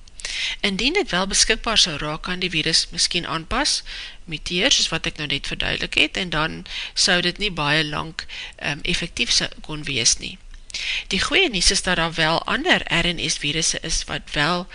Indien 0.61 0.93
dit 0.93 1.11
wel 1.11 1.27
beskikbaar 1.27 1.79
sal 1.79 1.97
raak, 1.99 2.23
kan 2.23 2.39
die 2.39 2.51
virus 2.51 2.87
miskien 2.91 3.27
aanpas, 3.27 3.83
muteer, 4.25 4.71
soos 4.71 4.89
wat 4.95 5.07
ek 5.11 5.19
nou 5.19 5.27
net 5.33 5.51
verduidelik 5.51 5.99
het, 5.99 6.17
en 6.17 6.31
dan 6.31 6.61
sou 6.95 7.21
dit 7.27 7.39
nie 7.43 7.51
baie 7.51 7.85
lang 7.85 8.15
um, 8.63 8.83
effectief 8.83 9.41
kon 9.67 9.83
wees 9.89 10.17
nie. 10.23 10.39
Die 11.11 11.21
goeie 11.21 11.49
nies 11.50 11.71
is 11.75 11.83
dat 11.83 11.97
daar 11.97 12.12
wel 12.15 12.43
ander 12.43 12.83
RNS 12.87 13.37
virusse 13.43 13.79
is 13.83 14.05
wat 14.07 14.31
wel 14.33 14.67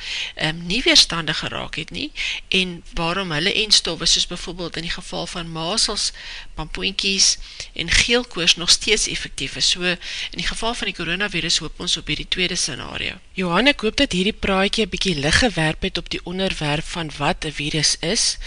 um, 0.42 0.66
nie 0.68 0.82
weerstandig 0.84 1.38
geraak 1.40 1.76
het 1.80 1.90
nie 1.96 2.12
en 2.48 2.84
waarom 2.94 3.32
hulle 3.32 3.54
enstoffe 3.54 4.08
soos 4.08 4.28
bijvoorbeeld 4.28 4.76
in 4.76 4.88
die 4.88 4.92
geval 4.92 5.28
van 5.28 5.52
mazels, 5.52 6.12
pampoinkies 6.54 7.38
en 7.74 7.92
geelkoos 7.92 8.56
nog 8.56 8.70
steeds 8.70 9.08
effectief 9.08 9.56
is. 9.56 9.70
So 9.70 9.82
in 9.82 10.42
die 10.42 10.48
geval 10.48 10.74
van 10.74 10.92
die 10.92 10.96
coronavirus 10.96 11.58
hoop 11.64 11.80
ons 11.80 11.98
op 11.98 12.08
hierdie 12.08 12.28
tweede 12.28 12.56
scenario. 12.56 13.16
Johan, 13.34 13.72
ek 13.72 13.88
hoop 13.88 13.96
dat 14.04 14.12
hierdie 14.12 14.36
praatje 14.36 14.88
bykie 14.88 15.16
lig 15.20 15.40
gewerp 15.40 15.88
het 15.88 15.98
op 15.98 16.10
die 16.10 16.24
onderwerp 16.24 16.86
van 16.92 17.12
wat 17.18 17.48
een 17.48 17.54
virus 17.54 17.96
is 18.00 18.38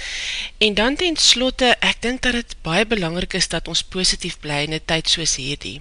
en 0.59 0.75
dan 0.75 0.97
ten 0.97 1.17
slotte, 1.17 1.75
ek 1.81 2.03
dink 2.05 2.23
dat 2.23 2.37
het 2.43 2.57
baie 2.63 2.87
belangrik 2.87 3.33
is 3.41 3.49
dat 3.49 3.69
ons 3.69 3.83
positief 3.83 4.39
bly 4.41 4.65
in 4.69 4.77
die 4.77 4.85
tyd 4.85 5.09
soos 5.09 5.37
hierdie. 5.41 5.81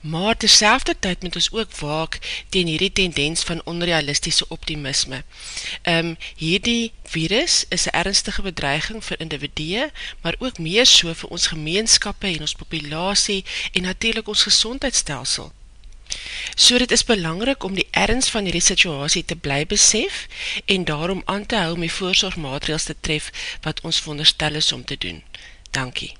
Maar 0.00 0.36
terselfde 0.36 0.94
tyd 0.98 1.22
moet 1.22 1.34
ons 1.34 1.52
ook 1.52 1.76
waak 1.76 2.18
teen 2.48 2.66
hierdie 2.66 2.92
tendens 2.92 3.42
van 3.42 3.60
onrealistische 3.64 4.48
optimisme. 4.48 5.22
Um, 5.82 6.16
hierdie 6.36 6.92
virus 7.04 7.64
is 7.68 7.84
een 7.84 7.92
ernstige 7.92 8.42
bedreiging 8.42 9.04
vir 9.04 9.20
individue, 9.20 9.90
maar 10.20 10.34
ook 10.38 10.58
meer 10.58 10.86
so 10.86 11.14
vir 11.14 11.28
ons 11.28 11.46
gemeenskappe 11.46 12.26
en 12.26 12.40
ons 12.40 12.54
populatie 12.54 13.44
en 13.72 13.82
natuurlijk 13.82 14.28
ons 14.28 14.42
gezondheidsstelsel. 14.42 15.52
So 16.54 16.78
dit 16.78 16.90
is 16.90 17.04
belangrik 17.04 17.64
om 17.64 17.74
die 17.74 17.88
ernst 17.90 18.30
van 18.34 18.48
hierdie 18.48 18.64
situasie 18.64 19.24
te 19.24 19.36
bly 19.36 19.66
besef 19.66 20.26
en 20.64 20.84
daarom 20.84 21.22
aan 21.24 21.46
te 21.46 21.56
hou 21.56 21.76
met 21.78 21.92
voorzorgmaatregels 21.92 22.88
te 22.88 22.96
tref 23.00 23.28
wat 23.66 23.80
ons 23.80 24.00
veronderstel 24.00 24.54
is 24.62 24.72
om 24.72 24.84
te 24.84 24.98
doen. 24.98 25.22
Dankie. 25.70 26.14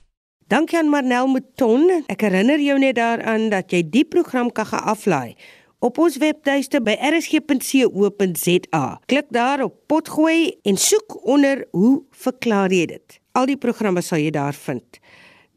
Dankie 0.49 0.79
aan 0.79 0.89
Marnel 0.89 1.27
Mouton. 1.29 1.83
Ek 2.09 2.23
herinner 2.25 2.57
jou 2.57 2.79
net 2.81 2.97
daaraan 2.97 3.51
dat 3.53 3.69
jy 3.69 3.83
die 3.85 4.07
program 4.09 4.49
kan 4.49 4.65
geaflaai 4.71 5.37
op 5.85 6.01
ons 6.01 6.17
webtuiste 6.23 6.81
by 6.81 6.95
rsg.co.za. 7.11 8.81
Klik 9.13 9.29
daar 9.37 9.67
op 9.67 9.77
potgooi 9.93 10.57
en 10.65 10.81
soek 10.81 11.19
onder 11.29 11.67
hoe 11.77 12.01
verklaar 12.25 12.73
jy 12.73 12.89
dit. 12.95 13.21
Al 13.37 13.53
die 13.53 13.59
programme 13.61 14.01
sal 14.01 14.25
jy 14.25 14.33
daar 14.33 14.57
vind. 14.57 14.99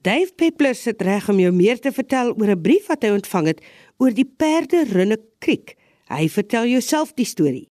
Dave 0.04 0.36
Peppler 0.36 0.76
sit 0.76 1.00
reg 1.08 1.32
om 1.32 1.40
jou 1.40 1.56
meer 1.56 1.80
te 1.80 1.96
vertel 1.96 2.36
oor 2.36 2.52
'n 2.52 2.62
brief 2.62 2.92
wat 2.92 3.08
hy 3.08 3.16
ontvang 3.16 3.48
het 3.48 3.64
oor 3.98 4.12
die 4.12 4.28
perde 4.28 4.84
Runne 4.92 5.20
Kriek. 5.40 5.78
Hy 6.12 6.28
vertel 6.28 6.68
jouself 6.68 7.16
die 7.16 7.26
storie. 7.26 7.68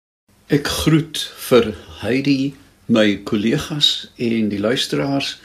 Ek 0.46 0.66
groet 0.66 1.18
vir 1.50 1.74
Heidi, 2.00 2.54
my 2.86 3.16
kollegas 3.24 4.12
en 4.16 4.48
die 4.48 4.60
luisteraars 4.60 5.40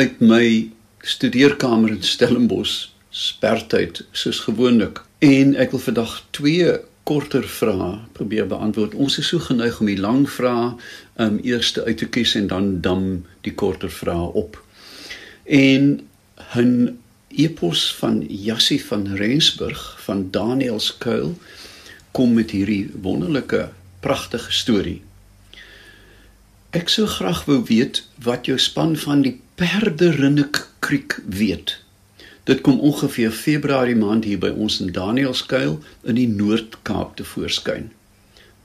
uit 0.00 0.20
my 0.20 0.72
studeerkamer 1.02 1.90
in 1.90 2.02
Stellenbosch 2.02 2.88
spertyd 3.10 4.04
soos 4.16 4.40
gewoonlik 4.46 5.02
en 5.22 5.54
ek 5.58 5.74
wil 5.74 5.82
vandag 5.82 6.16
twee 6.30 6.78
korter 7.02 7.44
vrae 7.48 7.98
probeer 8.14 8.46
beantwoord. 8.46 8.94
Ons 8.94 9.18
is 9.18 9.28
so 9.32 9.42
geneig 9.42 9.80
om 9.82 9.90
die 9.90 9.98
lang 9.98 10.22
vrae 10.30 10.72
um 11.22 11.38
eers 11.42 11.74
uit 11.78 11.98
te 11.98 12.06
kies 12.06 12.36
en 12.38 12.46
dan 12.50 12.72
dam 12.84 13.06
die 13.46 13.54
korter 13.54 13.90
vrae 13.90 14.30
op. 14.38 14.58
En 15.44 16.00
'n 16.54 16.98
epos 17.28 17.94
van 17.98 18.24
Jassie 18.28 18.84
van 18.84 19.06
Rensburg 19.16 19.96
van 20.04 20.30
Danielskuil 20.30 21.38
kom 22.12 22.34
met 22.34 22.50
hierdie 22.50 22.90
wonderlike 23.02 23.70
pragtige 24.00 24.52
storie. 24.52 25.02
Ek 26.70 26.88
sou 26.88 27.06
graag 27.06 27.44
wou 27.44 27.62
weet 27.64 28.04
wat 28.22 28.46
jou 28.46 28.58
span 28.58 28.96
van 28.96 29.22
die 29.22 29.40
Perderinnik 29.54 30.71
Kriek 30.82 31.20
weet. 31.28 31.78
Dit 32.44 32.60
kom 32.60 32.80
ongeveer 32.80 33.30
Februarie 33.30 33.96
maand 33.96 34.24
hier 34.24 34.38
by 34.42 34.48
ons 34.50 34.80
in 34.82 34.88
Danielskuil 34.92 35.76
in 36.10 36.16
die 36.18 36.26
Noord-Kaap 36.26 37.14
te 37.16 37.24
voorskyn. 37.24 37.92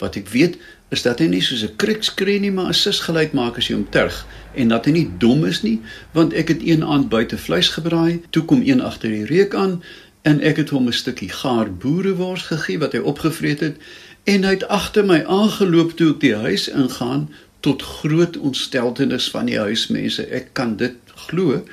Wat 0.02 0.18
ek 0.18 0.32
weet 0.34 0.58
is 0.90 1.04
dat 1.06 1.22
hy 1.22 1.28
nie 1.30 1.44
soos 1.46 1.62
'n 1.68 1.76
kriek 1.84 2.02
skree 2.04 2.40
nie, 2.42 2.52
maar 2.52 2.74
'n 2.74 2.80
sis 2.80 3.04
geluid 3.06 3.38
maak 3.38 3.58
as 3.62 3.68
jy 3.70 3.76
hom 3.76 3.86
terg 3.90 4.26
en 4.56 4.74
dat 4.74 4.86
hy 4.86 4.92
nie 4.92 5.10
dom 5.18 5.46
is 5.46 5.62
nie, 5.62 5.80
want 6.18 6.34
ek 6.34 6.48
het 6.48 6.62
een 6.66 6.84
aand 6.84 7.10
buite 7.10 7.38
vleis 7.38 7.70
gebraai, 7.70 8.22
toe 8.30 8.44
kom 8.46 8.62
een 8.66 8.82
agter 8.82 9.10
die 9.10 9.26
reuk 9.26 9.54
aan 9.54 9.84
en 10.22 10.42
ek 10.42 10.58
het 10.58 10.70
hom 10.70 10.88
'n 10.88 10.94
stukkie 10.94 11.30
gaar 11.30 11.70
boerewors 11.74 12.50
gegee 12.50 12.80
wat 12.80 12.94
hy 12.94 13.00
opgevreet 13.00 13.60
het 13.60 13.76
en 14.24 14.44
hy 14.44 14.58
het 14.58 14.68
agter 14.68 15.06
my 15.06 15.24
aangeloop 15.24 15.92
toe 15.96 16.10
ek 16.16 16.20
die 16.20 16.36
huis 16.36 16.68
ingaan 16.68 17.30
tot 17.60 17.82
groot 17.82 18.38
ontsteltenis 18.38 19.30
van 19.30 19.46
die 19.46 19.60
huismense. 19.60 20.26
Ek 20.26 20.54
kan 20.54 20.78
dit 20.78 20.96
glo 21.16 21.64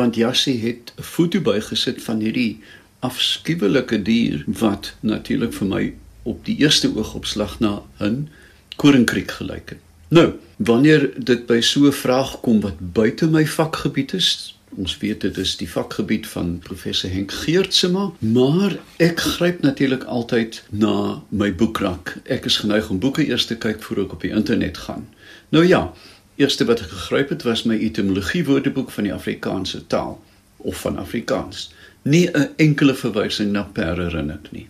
want 0.00 0.16
Jassie 0.16 0.58
het 0.66 0.92
'n 0.96 1.02
foto 1.02 1.40
bygesit 1.40 2.02
van 2.02 2.20
hierdie 2.20 2.60
afskuwelike 3.00 4.02
dier 4.02 4.44
wat 4.46 4.94
natuurlik 5.00 5.52
vir 5.52 5.66
my 5.66 5.94
op 6.22 6.44
die 6.44 6.56
eerste 6.56 6.88
oogopslag 6.96 7.58
na 7.60 7.82
'n 7.98 8.28
koringkriek 8.76 9.30
gelyk 9.30 9.68
het. 9.68 9.82
Nou, 10.08 10.32
wanneer 10.56 11.10
dit 11.16 11.46
by 11.46 11.60
so 11.60 11.86
'n 11.86 11.92
vraag 11.92 12.40
kom 12.40 12.60
wat 12.60 12.92
buite 12.92 13.26
my 13.26 13.46
vakgebied 13.46 14.12
is, 14.12 14.56
ons 14.74 14.98
weet 14.98 15.20
dit 15.20 15.36
is 15.36 15.56
die 15.56 15.70
vakgebied 15.70 16.26
van 16.26 16.58
professor 16.58 17.10
Henk 17.10 17.32
Geertsema, 17.32 18.12
maar 18.18 18.78
ek 18.96 19.20
gryp 19.20 19.60
natuurlik 19.62 20.04
altyd 20.04 20.64
na 20.70 21.22
my 21.28 21.54
boekrak. 21.54 22.16
Ek 22.24 22.44
is 22.44 22.56
geneig 22.56 22.90
om 22.90 22.98
boeke 22.98 23.26
eers 23.26 23.46
te 23.46 23.56
kyk 23.56 23.82
voor 23.82 23.98
ek 23.98 24.12
op 24.12 24.20
die 24.20 24.30
internet 24.30 24.78
gaan. 24.78 25.08
Nou 25.48 25.66
ja, 25.66 25.92
eerste 26.40 26.64
wat 26.64 26.80
ek 26.80 26.90
gegryp 26.96 27.28
het 27.28 27.46
was 27.46 27.62
my 27.68 27.76
etimologie 27.78 28.44
woordeboek 28.44 28.90
van 28.90 29.08
die 29.08 29.14
Afrikaanse 29.14 29.86
taal. 29.86 30.18
of 30.62 30.80
van 30.80 30.98
Afrikaans. 30.98 31.72
Nie 32.02 32.30
'n 32.30 32.48
enkele 32.56 32.94
verwysing 32.94 33.52
na 33.52 33.62
perde 33.62 34.08
rinnik 34.08 34.50
nie. 34.50 34.68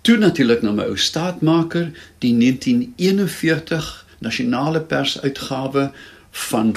Toe 0.00 0.16
natuurlik 0.16 0.62
na 0.62 0.72
my 0.72 0.82
ou 0.82 0.96
staatmaker 0.96 1.90
die 2.18 2.34
1941 2.34 4.06
nasionale 4.18 4.80
persuitgawe 4.80 5.90
van 6.30 6.76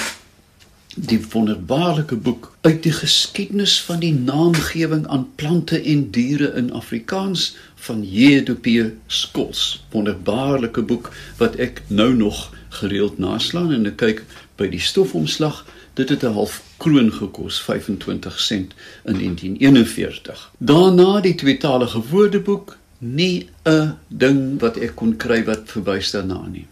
die 0.95 1.25
wonderbaarlike 1.29 2.15
boek 2.15 2.55
uit 2.61 2.83
die 2.83 2.91
geskiedenis 2.91 3.81
van 3.81 3.99
die 3.99 4.13
naamgewing 4.13 5.07
aan 5.07 5.29
plante 5.35 5.81
en 5.81 6.11
diere 6.11 6.53
in 6.53 6.71
Afrikaans 6.71 7.55
van 7.75 8.11
J.D.P. 8.11 8.91
Skols. 9.07 9.85
Wonderbaarlike 9.89 10.81
boek 10.81 11.11
wat 11.37 11.55
ek 11.55 11.81
nou 11.87 12.13
nog 12.13 12.51
gereeld 12.71 13.17
naslaan 13.19 13.71
en 13.75 13.85
ek 13.89 13.97
kyk 14.01 14.23
by 14.59 14.69
die 14.71 14.81
stofomslag. 14.81 15.63
Dit 15.99 16.09
het 16.09 16.23
'n 16.23 16.33
half 16.33 16.61
kroon 16.77 17.11
gekos, 17.11 17.61
25 17.61 18.39
sent 18.39 18.73
in 19.05 19.17
1941. 19.19 20.51
Daarna 20.57 21.21
die 21.21 21.35
tweetalige 21.35 22.01
woordeboek, 22.09 22.77
nie 22.97 23.49
'n 23.65 23.97
ding 24.07 24.59
wat 24.59 24.77
ek 24.77 24.95
kon 24.95 25.17
kry 25.17 25.43
wat 25.43 25.61
verwys 25.65 26.11
daarna 26.11 26.47
nie. 26.47 26.67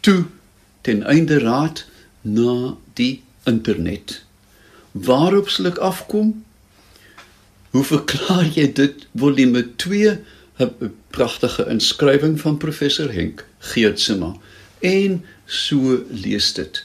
Toe 0.00 0.24
ten 0.80 1.02
einde 1.02 1.38
raad 1.38 1.84
na 2.20 2.76
die 2.94 3.22
internet. 3.44 4.24
Waarop 4.92 5.48
sal 5.48 5.66
ek 5.66 5.78
afkom? 5.78 6.44
Hoe 7.70 7.84
verklaar 7.84 8.46
jy 8.54 8.72
dit 8.72 9.06
volume 9.14 9.76
2 9.76 10.18
'n 10.58 10.92
pragtige 11.10 11.66
inskrywing 11.68 12.40
van 12.40 12.56
professor 12.56 13.12
Henk 13.12 13.46
Geertsma 13.58 14.36
en 14.78 15.24
so 15.52 16.04
lees 16.08 16.52
dit. 16.56 16.84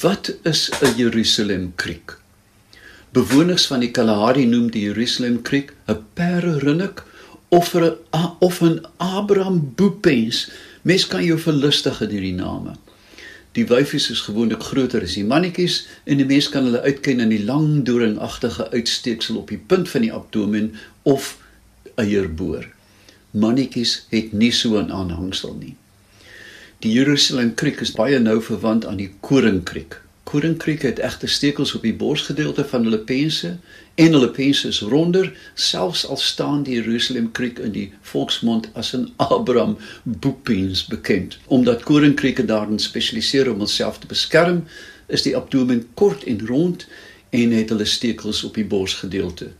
Wat 0.00 0.34
is 0.42 0.70
'n 0.80 0.94
Jerusalem 0.96 1.72
kriek? 1.74 2.18
Bewoners 3.10 3.66
van 3.66 3.80
die 3.80 3.90
Kalahari 3.90 4.46
noem 4.46 4.70
die 4.70 4.82
Jerusalem 4.82 5.42
kriek 5.42 5.72
'n 5.86 6.04
pererinnik 6.14 7.02
of 7.48 7.74
'n 7.74 7.96
of 8.38 8.60
'n 8.62 8.86
Abraham 8.96 9.72
boepens. 9.74 10.50
Mens 10.82 11.06
kan 11.06 11.24
jou 11.24 11.38
verlustig 11.38 12.00
in 12.00 12.10
hierdie 12.10 12.34
name. 12.34 12.76
Die 13.52 13.66
wyfies 13.66 14.10
is 14.10 14.20
gewoonlik 14.20 14.62
groter 14.62 15.02
as 15.02 15.14
die 15.14 15.24
mannetjies 15.24 15.86
en 16.04 16.16
die 16.16 16.26
mens 16.26 16.48
kan 16.48 16.64
hulle 16.64 16.80
uitken 16.80 17.20
in 17.20 17.28
die 17.28 17.44
lang 17.44 17.84
doringagtige 17.84 18.70
uitsteeksel 18.70 19.36
op 19.36 19.48
die 19.48 19.62
punt 19.66 19.88
van 19.88 20.00
die 20.00 20.12
abdomen 20.12 20.74
of 21.02 21.38
eierboor. 21.94 22.66
Mannetjies 23.30 24.06
het 24.08 24.32
nie 24.32 24.52
so 24.52 24.78
'n 24.78 24.92
aanhangsel 24.92 25.54
nie. 25.54 25.76
Die 26.84 26.92
Jerusalem 26.92 27.54
kriek 27.56 27.78
is 27.80 27.94
baie 27.96 28.18
nou 28.20 28.42
verwant 28.44 28.82
aan 28.84 28.98
die 29.00 29.06
koringkriek. 29.24 29.94
Koringkriek 30.28 30.82
het 30.84 30.98
egte 31.00 31.30
stekels 31.32 31.72
op 31.78 31.86
die 31.86 31.94
borsgedeelte 31.96 32.66
van 32.68 32.84
hulle 32.84 32.98
pense 33.08 33.54
en 34.04 34.12
hulle 34.12 34.28
pense 34.36 34.68
is 34.68 34.82
ronder 34.92 35.30
selfs 35.54 36.02
al 36.04 36.20
staan 36.20 36.66
die 36.68 36.76
Jerusalem 36.76 37.30
kriek 37.38 37.62
in 37.64 37.72
die 37.72 37.86
volksmond 38.10 38.68
as 38.76 38.92
'n 38.92 39.08
Abraham 39.30 39.78
boepens 40.04 40.84
bekend 40.84 41.38
omdat 41.46 41.88
koringkrieke 41.88 42.44
daarin 42.44 42.78
spesialiseer 42.78 43.48
om 43.52 43.64
homself 43.64 43.98
te 43.98 44.12
beskerm 44.12 44.64
is 45.06 45.24
die 45.24 45.36
abdomen 45.36 45.86
kort 45.94 46.28
en 46.28 46.46
rond 46.46 46.86
en 47.30 47.50
het 47.50 47.72
hulle 47.72 47.88
stekels 47.88 48.44
op 48.44 48.60
die 48.60 48.68
borsgedeelte 48.76 49.54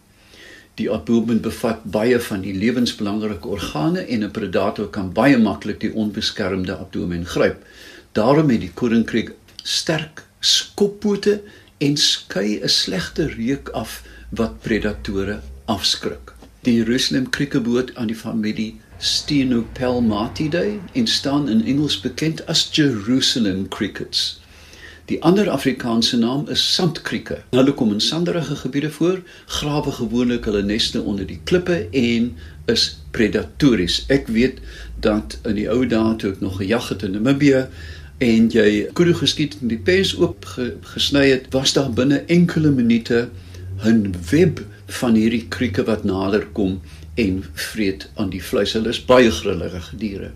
die 0.74 0.90
abdomen 0.90 1.40
bevat 1.40 1.84
baie 1.84 2.20
van 2.20 2.40
die 2.40 2.54
lewensbelangrike 2.54 3.48
organe 3.48 4.00
en 4.00 4.24
'n 4.24 4.30
predator 4.30 4.88
kan 4.88 5.12
baie 5.12 5.38
maklik 5.38 5.80
die 5.80 5.94
onbeskermde 5.94 6.76
abdomen 6.76 7.26
gryp 7.26 7.64
daarom 8.12 8.50
het 8.50 8.60
die 8.60 8.74
koringkriek 8.74 9.30
sterk 9.62 10.26
skoppote 10.40 11.40
en 11.78 11.96
skei 11.96 12.60
'n 12.62 12.68
slegte 12.68 13.26
reuk 13.26 13.68
af 13.68 14.02
wat 14.30 14.60
predatore 14.60 15.40
afskrik. 15.64 16.32
Die 16.60 16.74
Jerusalem 16.74 17.30
kriekeboot 17.30 17.94
aan 17.94 18.06
die 18.06 18.16
familie 18.16 18.74
Stenopelmatidae 18.98 20.78
en 20.92 21.06
staan 21.06 21.48
in 21.48 21.64
Engels 21.64 22.00
bekend 22.00 22.46
as 22.46 22.68
Jerusalem 22.72 23.68
crickets. 23.68 24.40
Die 25.04 25.22
ander 25.22 25.50
Afrikaanse 25.50 26.16
naam 26.16 26.46
is 26.48 26.62
sandkrieke. 26.74 27.42
Hulle 27.52 27.72
kom 27.76 27.90
in 27.92 28.00
sanderige 28.00 28.56
gebiede 28.56 28.90
voor, 28.90 29.18
grawe 29.46 29.92
gewoonlik 29.92 30.46
hulle 30.48 30.62
neste 30.64 31.02
onder 31.02 31.26
die 31.28 31.40
klippe 31.44 31.76
en 31.92 32.30
is 32.72 32.86
predatories. 33.12 33.98
Ek 34.08 34.30
weet 34.32 34.62
dat 35.04 35.36
in 35.44 35.58
die 35.58 35.66
ou 35.68 35.82
dae 35.84 36.14
toe 36.16 36.30
ek 36.32 36.40
nog 36.40 36.56
gejag 36.56 36.88
het 36.88 37.04
in 37.04 37.18
Namibië 37.18 37.66
en 38.24 38.48
jy 38.54 38.86
koeie 38.96 39.12
geskiet 39.18 39.58
en 39.60 39.74
die 39.74 39.82
pens 39.90 40.14
oop 40.16 40.48
gesny 40.94 41.26
het, 41.34 41.50
was 41.52 41.76
daar 41.76 41.92
binne 41.92 42.22
enkele 42.32 42.72
minute 42.72 43.28
'n 43.84 44.14
web 44.30 44.64
van 45.02 45.20
hierdie 45.20 45.44
krieke 45.48 45.84
wat 45.84 46.08
nader 46.08 46.46
kom 46.56 46.80
en 47.14 47.44
vreet 47.52 48.08
aan 48.14 48.30
die 48.30 48.42
vleis. 48.42 48.72
Hulle 48.72 48.88
is 48.88 49.04
baie 49.04 49.30
grillige 49.30 49.96
diere. 49.96 50.32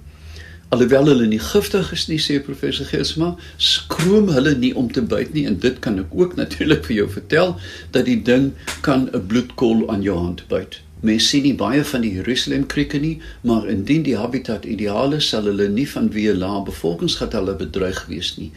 Alhoewel 0.68 1.06
hulle 1.08 1.26
nie 1.26 1.40
giftig 1.40 1.92
is 1.96 2.02
nie, 2.10 2.18
sê 2.20 2.34
professor 2.44 2.84
Gesma, 2.90 3.30
skroom 3.56 4.26
hulle 4.34 4.52
nie 4.60 4.74
om 4.76 4.90
te 4.92 5.00
byt 5.00 5.30
nie 5.32 5.46
en 5.48 5.54
dit 5.62 5.78
kan 5.80 5.96
ek 6.02 6.10
ook 6.12 6.34
natuurlik 6.36 6.82
vir 6.84 6.96
jou 6.96 7.06
vertel 7.14 7.54
dat 7.94 8.04
die 8.04 8.18
ding 8.20 8.50
kan 8.84 9.06
'n 9.08 9.22
bloedkol 9.30 9.86
aan 9.88 10.02
jou 10.04 10.16
hand 10.18 10.42
byt. 10.50 10.80
Mens 11.00 11.28
sien 11.28 11.42
nie 11.42 11.54
baie 11.54 11.84
van 11.84 12.04
die 12.04 12.12
Jerusalem 12.12 12.66
krieke 12.66 12.98
nie, 12.98 13.20
maar 13.40 13.68
indien 13.68 14.02
die 14.02 14.16
habitat 14.16 14.64
ideaal 14.64 15.12
is, 15.12 15.28
sal 15.28 15.48
hulle 15.48 15.68
nie 15.68 15.88
van 15.88 16.10
wie 16.12 16.28
'n 16.28 16.38
lae 16.38 16.64
bevolkingsgetalle 16.64 17.54
bedreig 17.56 18.04
wees 18.06 18.36
nie. 18.36 18.50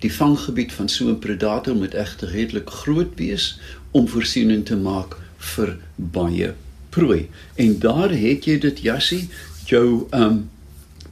Die 0.00 0.12
vanggebied 0.12 0.72
van 0.72 0.88
so 0.88 1.08
'n 1.08 1.18
predator 1.18 1.74
moet 1.74 1.94
egter 1.94 2.28
redelik 2.28 2.68
groot 2.70 3.16
wees 3.16 3.58
om 3.92 4.08
voorsiening 4.08 4.66
te 4.66 4.76
maak 4.76 5.16
vir 5.38 5.78
baie 5.96 6.52
prooi. 6.90 7.28
En 7.54 7.78
daar 7.78 8.10
het 8.10 8.44
jy 8.44 8.58
dit 8.58 8.80
Jassie, 8.80 9.28
jou 9.64 10.06
um 10.12 10.50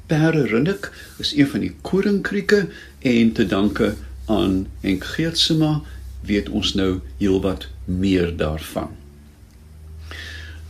perde 0.06 0.46
rinnik 0.46 0.92
is 1.18 1.36
een 1.36 1.48
van 1.48 1.60
die 1.60 1.74
koringkrieke 1.80 2.68
en 2.98 3.32
te 3.32 3.46
danke 3.46 3.94
aan 4.26 4.66
Henk 4.80 5.04
Geertsma 5.04 5.80
weet 6.20 6.48
ons 6.48 6.74
nou 6.74 7.00
heelwat 7.18 7.68
meer 7.84 8.36
daarvan. 8.36 8.90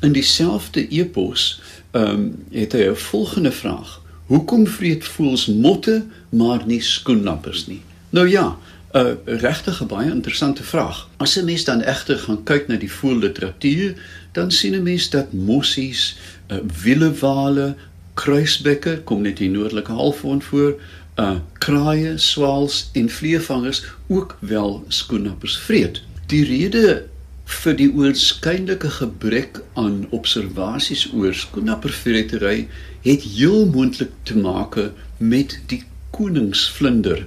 In 0.00 0.12
dieselfde 0.12 0.88
epos 0.88 1.60
um 1.92 2.44
het 2.50 2.72
hy 2.72 2.88
'n 2.90 2.96
volgende 2.96 3.52
vraag. 3.52 4.00
Hoekom 4.26 4.66
vreet 4.66 5.04
voels 5.04 5.46
motte 5.46 6.04
maar 6.28 6.66
nie 6.66 6.80
skoenlappers 6.80 7.66
nie? 7.66 7.82
Nou 8.10 8.28
ja, 8.28 8.58
'n 8.92 8.98
uh, 8.98 9.38
regtig 9.40 9.86
baie 9.86 10.10
interessante 10.10 10.62
vraag. 10.62 11.08
As 11.16 11.36
'n 11.36 11.44
mens 11.44 11.64
dan 11.64 11.80
egter 11.80 12.18
gaan 12.18 12.42
kyk 12.42 12.68
na 12.68 12.76
die 12.76 12.92
voelliteratuur, 12.92 13.94
dan 14.32 14.50
sien 14.50 14.74
'n 14.74 14.82
mens 14.82 15.10
dat 15.10 15.32
mossies, 15.32 16.16
uh, 16.48 16.58
willewale, 16.82 17.74
kruisbekke 18.14 18.98
kom 19.08 19.22
net 19.22 19.40
in 19.40 19.56
noordelike 19.56 19.92
halfrond 19.92 20.44
voor, 20.44 20.76
uh 21.18 21.38
kraaie, 21.62 22.18
swaals 22.18 22.90
en 22.92 23.08
vleervangers 23.08 23.84
ook 24.06 24.36
wel 24.40 24.84
skoenappers 24.88 25.58
vreet. 25.58 26.02
Die 26.26 26.44
rede 26.44 27.04
vir 27.44 27.76
die 27.78 27.90
oorskynlike 27.92 28.90
gebrek 28.98 29.60
aan 29.80 30.04
observasies 30.16 31.06
oor 31.12 31.34
skoenappervreetery 31.36 32.68
het 33.04 33.26
heel 33.36 33.66
moontlik 33.68 34.12
te 34.22 34.36
maak 34.38 34.78
met 35.18 35.58
die 35.68 35.82
koningsvlinder. 36.10 37.26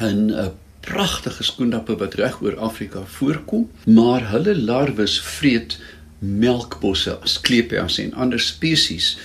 'n 0.00 0.30
uh, 0.30 0.46
pragtige 0.80 1.42
skoendappe 1.42 1.96
wat 1.96 2.14
reg 2.14 2.40
oor 2.42 2.56
Afrika 2.58 3.02
voorkom, 3.06 3.70
maar 3.84 4.30
hulle 4.30 4.54
larwes 4.56 5.20
vreet 5.20 5.78
melkbosse 6.18 7.18
as 7.22 7.40
kleepias 7.40 7.98
en 7.98 8.14
ander 8.14 8.40
spesies 8.40 9.16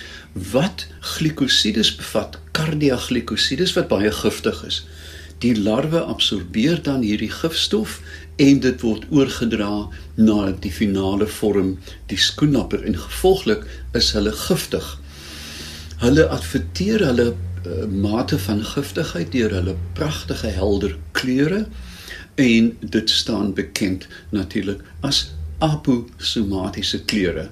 wat 0.52 0.86
glikosides 1.16 1.94
bevat, 1.96 2.38
kardiaglikosides 2.52 3.74
wat 3.76 3.88
baie 3.88 4.12
giftig 4.12 4.62
is. 4.66 4.82
Die 5.42 5.54
larwe 5.54 6.00
absorbeer 6.00 6.82
dan 6.82 7.04
hierdie 7.06 7.30
gifstof 7.30 8.00
en 8.42 8.60
dit 8.60 8.80
word 8.82 9.04
oorgedra 9.14 9.88
na 10.16 10.38
die 10.50 10.72
finale 10.74 11.26
vorm, 11.30 11.76
die 12.10 12.18
skoennapper 12.18 12.82
en 12.86 12.98
gevolglik 12.98 13.66
is 13.98 14.10
hulle 14.16 14.32
giftig. 14.46 14.96
Hulle 16.02 16.26
adverteer 16.30 17.06
hulle 17.06 17.32
Eh, 17.68 17.86
mate 17.86 18.38
van 18.38 18.64
giftigheid 18.64 19.32
deur 19.32 19.50
hulle 19.50 19.74
pragtige 19.92 20.46
helder 20.46 20.96
kleure 21.12 21.66
en 22.34 22.76
dit 22.80 23.10
staan 23.10 23.54
bekend 23.54 24.06
natuurlik 24.30 24.80
as 25.00 25.32
aposomatiese 25.58 27.02
kleure. 27.04 27.48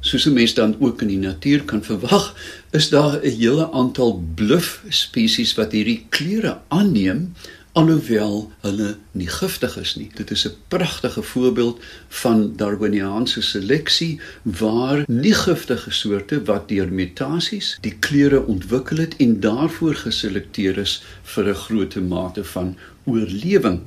Soos 0.00 0.26
'n 0.26 0.32
mens 0.32 0.54
dan 0.54 0.76
ook 0.80 1.02
in 1.02 1.08
die 1.08 1.18
natuur 1.18 1.64
kan 1.64 1.84
verwag, 1.84 2.34
is 2.70 2.88
daar 2.88 3.20
'n 3.20 3.36
hele 3.38 3.70
aantal 3.70 4.24
bluf 4.34 4.82
spesies 4.88 5.54
wat 5.54 5.72
hierdie 5.72 6.06
kleure 6.08 6.60
aanneem 6.68 7.32
alhoewel 7.72 8.50
hulle 8.64 8.96
nie 9.12 9.28
giftig 9.30 9.76
is 9.78 9.94
nie. 9.96 10.08
Dit 10.14 10.30
is 10.30 10.46
'n 10.46 10.56
pragtige 10.68 11.22
voorbeeld 11.22 11.80
van 12.08 12.56
Darwiniaanse 12.56 13.42
seleksie 13.42 14.20
waar 14.42 15.04
nie 15.06 15.34
giftige 15.34 15.90
soorte 15.90 16.42
wat 16.44 16.68
deur 16.68 16.92
mutasies 16.92 17.78
die 17.80 17.96
kleure 17.98 18.46
ontwikkel 18.46 18.96
het 18.96 19.16
en 19.16 19.40
daarvoor 19.40 19.94
geselekteer 19.94 20.78
is 20.78 21.02
vir 21.22 21.48
'n 21.48 21.54
groot 21.54 21.94
mate 21.94 22.44
van 22.44 22.76
oorlewing. 23.04 23.80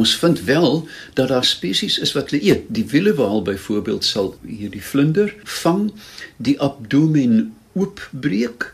Ons 0.00 0.16
vind 0.16 0.40
wel 0.44 0.88
dat 1.14 1.28
daar 1.28 1.44
spesies 1.44 1.98
is 1.98 2.12
wat 2.16 2.30
hulle 2.30 2.44
eet. 2.44 2.68
Die 2.68 2.86
wielewaal 2.88 3.42
byvoorbeeld 3.42 4.04
sal 4.04 4.32
hierdie 4.46 4.84
vlinder 4.84 5.34
vang, 5.44 5.90
die 6.36 6.56
abdomen 6.60 7.52
oopbreek 7.72 8.70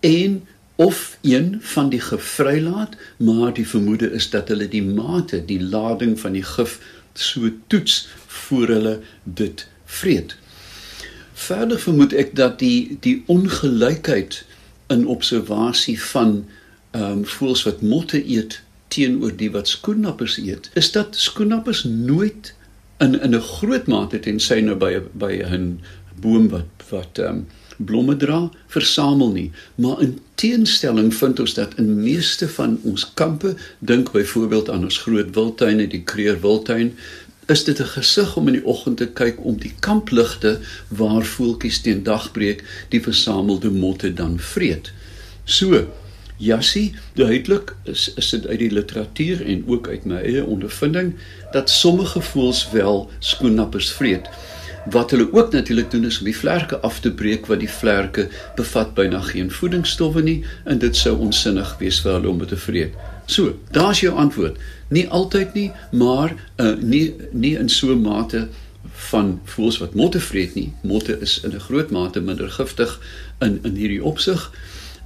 en 0.00 0.42
of 0.76 1.18
een 1.22 1.56
van 1.60 1.88
die 1.88 2.00
gif 2.00 2.22
vrylaat, 2.36 2.96
maar 3.16 3.54
die 3.56 3.68
vermoede 3.68 4.10
is 4.12 4.28
dat 4.30 4.52
hulle 4.52 4.68
die 4.68 4.82
mate, 4.84 5.40
die 5.44 5.62
lading 5.62 6.18
van 6.20 6.36
die 6.36 6.44
gif 6.44 6.76
so 7.12 7.48
toets 7.72 8.08
voor 8.26 8.68
hulle 8.68 9.00
dit 9.24 9.64
vreet. 9.84 10.36
Verder 11.32 11.80
vermoed 11.80 12.12
ek 12.12 12.36
dat 12.36 12.58
die 12.60 12.98
die 13.00 13.22
ongelykheid 13.32 14.42
in 14.92 15.08
observasie 15.08 15.96
van 16.12 16.42
ehm 16.90 17.24
um, 17.24 17.24
voëls 17.24 17.64
wat 17.64 17.80
motte 17.80 18.20
eet 18.20 18.60
teenoor 18.96 19.34
die 19.36 19.50
wat 19.54 19.68
skoennappers 19.68 20.38
eet, 20.42 20.70
is 20.74 20.90
dat 20.96 21.16
skoennappers 21.20 21.84
nooit 21.84 22.54
in 23.04 23.20
in 23.20 23.34
'n 23.36 23.48
groot 23.58 23.86
mate 23.86 24.20
tensy 24.20 24.60
nou 24.60 24.76
by 24.76 25.00
by 25.12 25.32
'n 25.44 25.80
boom 26.20 26.48
wat 26.48 26.90
wat 26.90 27.18
ehm 27.18 27.28
um, 27.28 27.46
blomme 27.76 28.16
dra 28.16 28.50
versamel 28.72 29.32
nie, 29.32 29.50
maar 29.74 30.00
in 30.00 30.18
teenstelling 30.34 31.14
vind 31.14 31.40
ons 31.40 31.54
dat 31.54 31.74
in 31.80 32.02
meeste 32.02 32.48
van 32.48 32.78
ons 32.82 33.04
kampe, 33.14 33.54
dink 33.78 34.12
byvoorbeeld 34.12 34.70
aan 34.70 34.84
ons 34.88 34.98
groot 35.04 35.34
wildtuine, 35.34 35.86
die 35.86 36.02
Kreer 36.02 36.40
wildtuin, 36.40 36.94
is 37.46 37.64
dit 37.64 37.80
'n 37.80 37.92
gesig 37.98 38.36
om 38.36 38.46
in 38.48 38.58
die 38.58 38.64
oggend 38.64 38.96
te 38.96 39.06
kyk 39.06 39.44
om 39.44 39.58
die 39.58 39.74
kampligte 39.80 40.58
waar 40.88 41.24
voeltjies 41.24 41.80
teen 41.80 42.02
dagbreek 42.02 42.64
die 42.88 43.02
versamelde 43.02 43.70
motte 43.70 44.12
dan 44.12 44.38
vreet. 44.38 44.92
So 45.44 45.86
Jassie, 46.36 46.94
duidelik 47.14 47.76
is 47.84 48.14
is 48.14 48.28
dit 48.28 48.46
uit 48.46 48.58
die 48.58 48.70
literatuur 48.70 49.46
en 49.46 49.62
ook 49.66 49.88
uit 49.88 50.04
my 50.04 50.18
eie 50.20 50.44
ondervinding 50.44 51.14
dat 51.52 51.70
sommige 51.70 52.20
voëls 52.20 52.66
wel 52.70 53.10
skoennappers 53.18 53.88
vreet. 53.92 54.28
Wat 54.90 55.10
hulle 55.10 55.32
ook 55.32 55.52
natuurlik 55.52 55.90
doen 55.90 56.04
is 56.04 56.18
om 56.18 56.28
die 56.28 56.36
vlerke 56.36 56.78
af 56.78 57.00
te 57.00 57.12
breek 57.12 57.46
wat 57.46 57.58
die 57.64 57.70
vlerke 57.70 58.28
bevat 58.56 58.92
byna 58.94 59.20
geen 59.20 59.50
voedingsstowwe 59.50 60.22
nie 60.22 60.44
en 60.64 60.78
dit 60.78 60.96
sou 60.96 61.16
onsinnig 61.18 61.72
wees 61.80 62.02
vir 62.04 62.12
hulle 62.18 62.28
om 62.28 62.38
dit 62.38 62.52
te 62.52 62.60
vreet. 62.60 62.92
So, 63.26 63.56
daar's 63.70 64.00
jou 64.00 64.14
antwoord. 64.14 64.60
Nie 64.88 65.08
altyd 65.08 65.54
nie, 65.54 65.70
maar 65.90 66.36
uh, 66.56 66.76
nie 66.80 67.14
nie 67.32 67.56
in 67.58 67.68
so 67.68 67.92
'n 67.94 68.02
mate 68.02 68.48
van 69.10 69.40
voels 69.44 69.78
wat 69.78 69.94
motte 69.94 70.20
vreet 70.20 70.54
nie. 70.54 70.72
Motte 70.82 71.18
is 71.20 71.40
in 71.40 71.54
'n 71.54 71.60
groot 71.60 71.90
mate 71.90 72.20
minder 72.20 72.50
giftig 72.50 73.00
in 73.40 73.58
in 73.62 73.74
hierdie 73.74 74.04
opsig. 74.04 74.50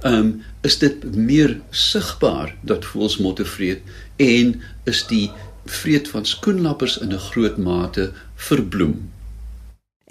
Um, 0.03 0.41
is 0.61 0.79
dit 0.81 1.03
meer 1.15 1.59
sigbaar 1.69 2.55
dat 2.61 2.85
voels 2.85 3.17
motte 3.17 3.45
vreet 3.45 3.81
en 4.17 4.61
is 4.89 5.05
die 5.07 5.31
vreet 5.65 6.09
van 6.09 6.25
skoenlappers 6.25 6.97
in 6.97 7.13
'n 7.13 7.25
groot 7.29 7.57
mate 7.57 8.11
verbloem. 8.35 9.11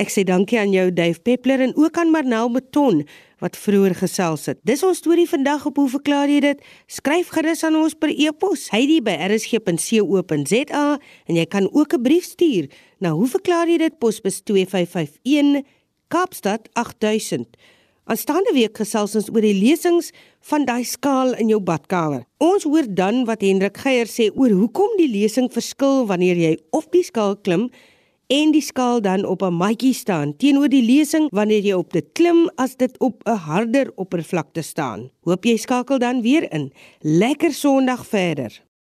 Ek 0.00 0.08
sê 0.08 0.24
dankie 0.24 0.58
aan 0.58 0.72
jou 0.72 0.92
Dave 0.92 1.20
Peppler 1.20 1.60
en 1.60 1.76
ook 1.76 1.96
aan 1.96 2.10
Marnel 2.10 2.48
Meton 2.48 3.06
wat 3.38 3.56
vroeër 3.56 3.94
gesels 3.94 4.46
het. 4.46 4.58
Dis 4.64 4.82
ons 4.82 4.98
storie 4.98 5.28
vandag 5.28 5.66
op 5.66 5.76
hoe 5.76 5.88
verklaar 5.88 6.28
jy 6.28 6.40
dit? 6.40 6.64
Skryf 6.86 7.28
gerus 7.28 7.64
aan 7.64 7.76
ons 7.76 7.94
per 7.94 8.08
e-pos 8.08 8.70
heidi@rsg.co.za 8.70 10.98
en 11.26 11.34
jy 11.34 11.46
kan 11.46 11.72
ook 11.72 11.92
'n 11.94 12.02
brief 12.02 12.24
stuur 12.24 12.66
na 12.98 13.10
hoe 13.10 13.26
verklaar 13.26 13.68
jy 13.68 13.78
dit 13.78 13.98
posbus 13.98 14.40
2551 14.40 15.62
Kaapstad 16.08 16.68
8000. 16.72 17.56
Aanstaande 18.10 18.50
week 18.56 18.74
gesels 18.74 19.12
ons 19.14 19.28
oor 19.30 19.44
die 19.44 19.54
lesings 19.54 20.08
van 20.50 20.64
daai 20.66 20.82
skaal 20.82 21.36
in 21.38 21.52
jou 21.52 21.60
badkamer. 21.62 22.24
Ons 22.42 22.64
hoor 22.66 22.88
dan 22.90 23.20
wat 23.28 23.44
Hendrik 23.46 23.76
Geier 23.78 24.10
sê 24.10 24.26
oor 24.34 24.50
hoekom 24.50 24.96
die 24.98 25.06
lesing 25.12 25.46
verskil 25.54 26.08
wanneer 26.08 26.40
jy 26.40 26.56
op 26.74 26.88
die 26.90 27.04
skaal 27.06 27.36
klim 27.46 27.68
en 28.34 28.50
die 28.50 28.64
skaal 28.66 28.98
dan 29.04 29.22
op 29.22 29.44
'n 29.46 29.54
matjie 29.54 29.94
staan 29.94 30.34
teenoor 30.34 30.68
die 30.68 30.82
lesing 30.82 31.28
wanneer 31.30 31.62
jy 31.62 31.76
op 31.78 31.92
dit 31.92 32.06
klim 32.12 32.50
as 32.56 32.74
dit 32.74 32.98
op 32.98 33.22
'n 33.26 33.38
harder 33.46 33.92
oppervlakte 33.94 34.62
staan. 34.62 35.10
Hoop 35.22 35.44
jy 35.44 35.56
skakel 35.56 35.98
dan 35.98 36.22
weer 36.22 36.52
in. 36.52 36.72
Lekker 37.02 37.52
Sondag 37.52 38.06
verder. 38.06 38.69